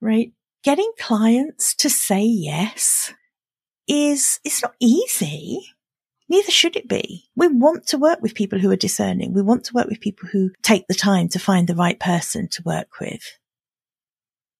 right? 0.00 0.32
Getting 0.62 0.92
clients 0.98 1.74
to 1.76 1.90
say 1.90 2.22
yes 2.22 3.14
is, 3.88 4.38
it's 4.44 4.62
not 4.62 4.74
easy. 4.78 5.74
Neither 6.30 6.52
should 6.52 6.76
it 6.76 6.88
be. 6.88 7.28
We 7.34 7.48
want 7.48 7.88
to 7.88 7.98
work 7.98 8.22
with 8.22 8.36
people 8.36 8.60
who 8.60 8.70
are 8.70 8.76
discerning. 8.76 9.34
We 9.34 9.42
want 9.42 9.64
to 9.64 9.74
work 9.74 9.88
with 9.88 10.00
people 10.00 10.28
who 10.28 10.52
take 10.62 10.86
the 10.86 10.94
time 10.94 11.28
to 11.30 11.40
find 11.40 11.66
the 11.66 11.74
right 11.74 11.98
person 11.98 12.46
to 12.52 12.62
work 12.64 13.00
with. 13.00 13.36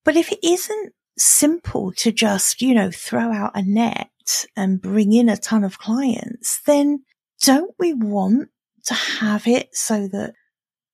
But 0.04 0.16
if 0.16 0.32
it 0.32 0.40
isn't 0.42 0.92
simple 1.16 1.92
to 1.98 2.10
just, 2.10 2.60
you 2.60 2.74
know, 2.74 2.90
throw 2.90 3.32
out 3.32 3.52
a 3.54 3.62
net 3.62 4.10
and 4.56 4.82
bring 4.82 5.12
in 5.12 5.28
a 5.28 5.36
ton 5.36 5.62
of 5.62 5.78
clients, 5.78 6.60
then 6.66 7.04
don't 7.44 7.74
we 7.78 7.94
want 7.94 8.48
to 8.86 8.94
have 8.94 9.46
it 9.46 9.68
so 9.72 10.08
that 10.08 10.34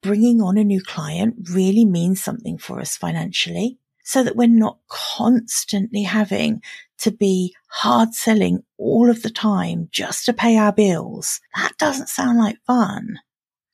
bringing 0.02 0.42
on 0.42 0.58
a 0.58 0.64
new 0.64 0.82
client 0.82 1.36
really 1.52 1.86
means 1.86 2.22
something 2.22 2.58
for 2.58 2.80
us 2.80 2.98
financially? 2.98 3.78
so 4.06 4.22
that 4.22 4.36
we're 4.36 4.46
not 4.46 4.78
constantly 4.88 6.04
having 6.04 6.62
to 6.98 7.10
be 7.10 7.54
hard 7.68 8.14
selling 8.14 8.62
all 8.78 9.10
of 9.10 9.22
the 9.22 9.30
time 9.30 9.88
just 9.92 10.24
to 10.26 10.32
pay 10.32 10.56
our 10.56 10.72
bills. 10.72 11.40
That 11.54 11.76
doesn't 11.78 12.08
sound 12.08 12.38
like 12.38 12.58
fun. 12.66 13.18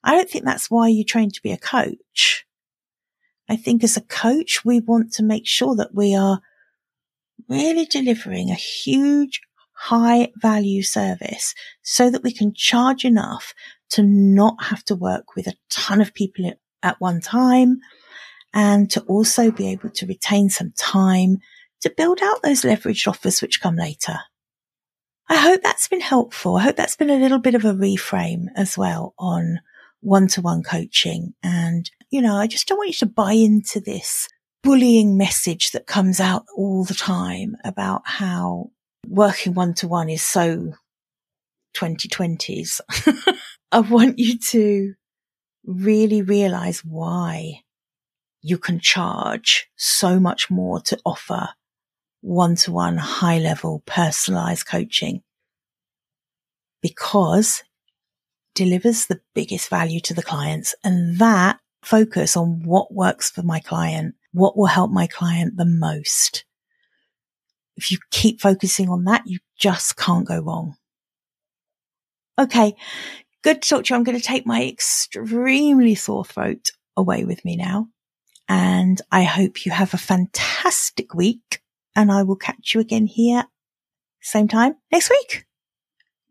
I 0.05 0.15
don't 0.15 0.29
think 0.29 0.45
that's 0.45 0.71
why 0.71 0.89
you 0.89 1.05
train 1.05 1.31
to 1.31 1.43
be 1.43 1.53
a 1.53 1.59
coach. 1.59 2.45
I 3.49 3.57
think 3.57 3.85
as 3.85 3.97
a 3.97 4.03
coach, 4.03 4.65
we 4.65 4.81
want 4.81 5.13
to 5.15 5.23
make 5.23 5.47
sure 5.47 5.77
that 5.77 5.95
we 5.95 6.15
are 6.15 6.41
really 7.49 7.85
delivering 7.85 8.51
a 8.51 8.55
huge 8.55 9.41
high 9.73 10.31
value 10.37 10.83
service 10.83 11.55
so 11.83 12.11
that 12.11 12.23
we 12.23 12.33
can 12.33 12.55
charge 12.55 13.05
enough 13.05 13.53
to 13.91 14.03
not 14.03 14.63
have 14.65 14.85
to 14.85 14.95
work 14.95 15.37
with 15.37 15.47
a 15.47 15.55
ton 15.71 16.01
of 16.01 16.15
people 16.15 16.53
at 16.83 17.01
one 17.01 17.21
time 17.21 17.81
and 18.55 18.91
to 18.91 19.01
also 19.03 19.51
be 19.51 19.69
able 19.69 19.91
to 19.91 20.07
retain 20.07 20.49
some 20.49 20.73
time 20.77 21.39
to 21.83 21.95
build 21.97 22.21
out 22.23 22.43
those 22.43 22.63
leveraged 22.63 23.07
offers 23.07 23.43
which 23.43 23.61
come 23.61 23.77
later. 23.77 24.19
I 25.29 25.37
hope 25.37 25.63
that's 25.63 25.89
been 25.89 26.01
helpful. 26.01 26.57
I 26.57 26.63
hope 26.63 26.77
that's 26.77 26.97
been 26.97 27.11
a 27.11 27.19
little 27.19 27.39
bit 27.39 27.55
of 27.55 27.65
a 27.65 27.73
reframe 27.73 28.47
as 28.57 28.77
well 28.77 29.15
on 29.19 29.61
one 30.01 30.29
to 30.29 30.41
one 30.41 30.63
coaching. 30.63 31.35
And, 31.43 31.91
you 32.11 32.21
know, 32.21 32.37
I 32.37 32.47
just 32.47 32.67
don't 32.67 32.79
want 32.79 32.91
you 32.91 32.95
to 32.95 33.07
buy 33.07 33.33
into 33.33 33.81
this 33.81 34.29
bullying 34.63 35.17
message 35.17 35.71
that 35.73 35.87
comes 35.87 36.21
out 36.21 36.45
all 36.57 36.85
the 36.85 36.95
time 36.95 37.57
about 37.65 38.03
how 38.05 38.71
working 39.07 39.55
one 39.55 39.75
to 39.75 39.89
one 39.89 40.09
is 40.09 40.23
so 40.23 40.75
2020s. 41.77 42.81
I 43.73 43.81
want 43.81 44.19
you 44.19 44.39
to 44.51 44.95
really 45.65 46.23
realize 46.23 46.85
why 46.85 47.63
you 48.43 48.59
can 48.59 48.81
charge 48.81 49.69
so 49.77 50.19
much 50.19 50.51
more 50.51 50.81
to 50.81 50.99
offer 51.05 51.49
one 52.23 52.57
to 52.57 52.73
one 52.73 52.97
high 52.97 53.39
level 53.39 53.83
personalized 53.87 54.67
coaching 54.67 55.23
because 56.81 57.63
delivers 58.55 59.07
the 59.07 59.21
biggest 59.35 59.69
value 59.69 60.01
to 60.01 60.15
the 60.15 60.23
clients 60.23 60.75
and 60.83 61.19
that 61.19 61.59
focus 61.83 62.37
on 62.37 62.63
what 62.65 62.93
works 62.95 63.31
for 63.31 63.43
my 63.43 63.61
client, 63.61 64.15
what 64.33 64.57
will 64.57 64.67
help 64.67 64.91
my 64.91 65.07
client 65.07 65.57
the 65.57 65.67
most 65.67 66.45
if 67.77 67.91
you 67.91 67.99
keep 68.11 68.41
focusing 68.41 68.89
on 68.89 69.05
that, 69.05 69.23
you 69.27 69.39
just 69.59 69.97
can't 69.97 70.27
go 70.27 70.41
wrong. 70.41 70.77
Okay. 72.39 72.75
Good 73.43 73.63
to 73.63 73.69
talk 73.69 73.85
to 73.85 73.91
you. 73.91 73.97
I'm 73.97 74.05
going 74.05 74.19
to 74.19 74.25
take 74.25 74.47
my 74.47 74.65
extremely 74.65 75.95
sore 75.95 76.25
throat 76.25 76.73
away 76.97 77.25
with 77.25 77.45
me 77.45 77.57
now. 77.57 77.89
And 78.49 79.01
I 79.11 79.25
hope 79.25 79.65
you 79.65 79.73
have 79.73 79.95
a 79.95 79.99
fantastic 79.99 81.15
week 81.15 81.62
and 81.95 82.11
I 82.11 82.23
will 82.23 82.37
catch 82.37 82.75
you 82.75 82.81
again 82.81 83.07
here 83.07 83.45
same 84.23 84.49
time 84.49 84.77
next 84.91 85.11
week. 85.11 85.45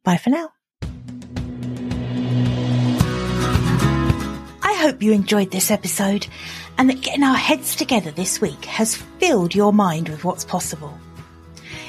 Bye 0.04 0.18
for 0.18 0.30
now. 0.30 0.50
I 4.64 4.74
hope 4.76 5.04
you 5.04 5.12
enjoyed 5.12 5.52
this 5.52 5.70
episode 5.70 6.26
and 6.78 6.90
that 6.90 7.02
getting 7.02 7.24
our 7.24 7.36
heads 7.36 7.76
together 7.76 8.12
this 8.12 8.42
week 8.42 8.66
has 8.66 8.96
filled 8.96 9.54
your 9.54 9.74
mind 9.74 10.10
with 10.10 10.24
what's 10.24 10.46
possible. 10.46 10.98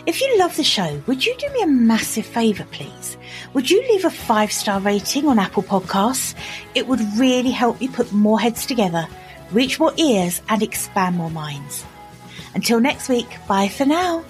If 0.05 0.21
you 0.21 0.37
love 0.39 0.57
the 0.57 0.65
show, 0.65 1.01
would 1.07 1.25
you 1.25 1.35
do 1.39 1.49
me 1.51 1.63
a 1.63 1.67
massive 1.69 2.27
favour, 2.27 2.67
please? 2.73 3.17
Would 3.55 3.71
you 3.71 3.81
leave 3.83 4.05
a 4.05 4.11
five 4.11 4.51
star 4.51 4.81
rating 4.81 5.29
on 5.29 5.39
Apple 5.39 5.63
Podcasts? 5.63 6.35
It 6.75 6.89
would 6.89 7.01
really 7.17 7.53
help 7.53 7.81
me 7.81 7.87
put 7.87 8.13
more 8.13 8.41
heads 8.41 8.67
together, 8.67 9.07
reach 9.53 9.79
more 9.79 9.93
ears, 9.97 10.43
and 10.49 10.61
expand 10.63 11.17
more 11.17 11.31
minds. 11.31 11.85
Until 12.55 12.81
next 12.81 13.09
week, 13.09 13.29
bye 13.49 13.69
for 13.69 13.87
now. 13.87 14.25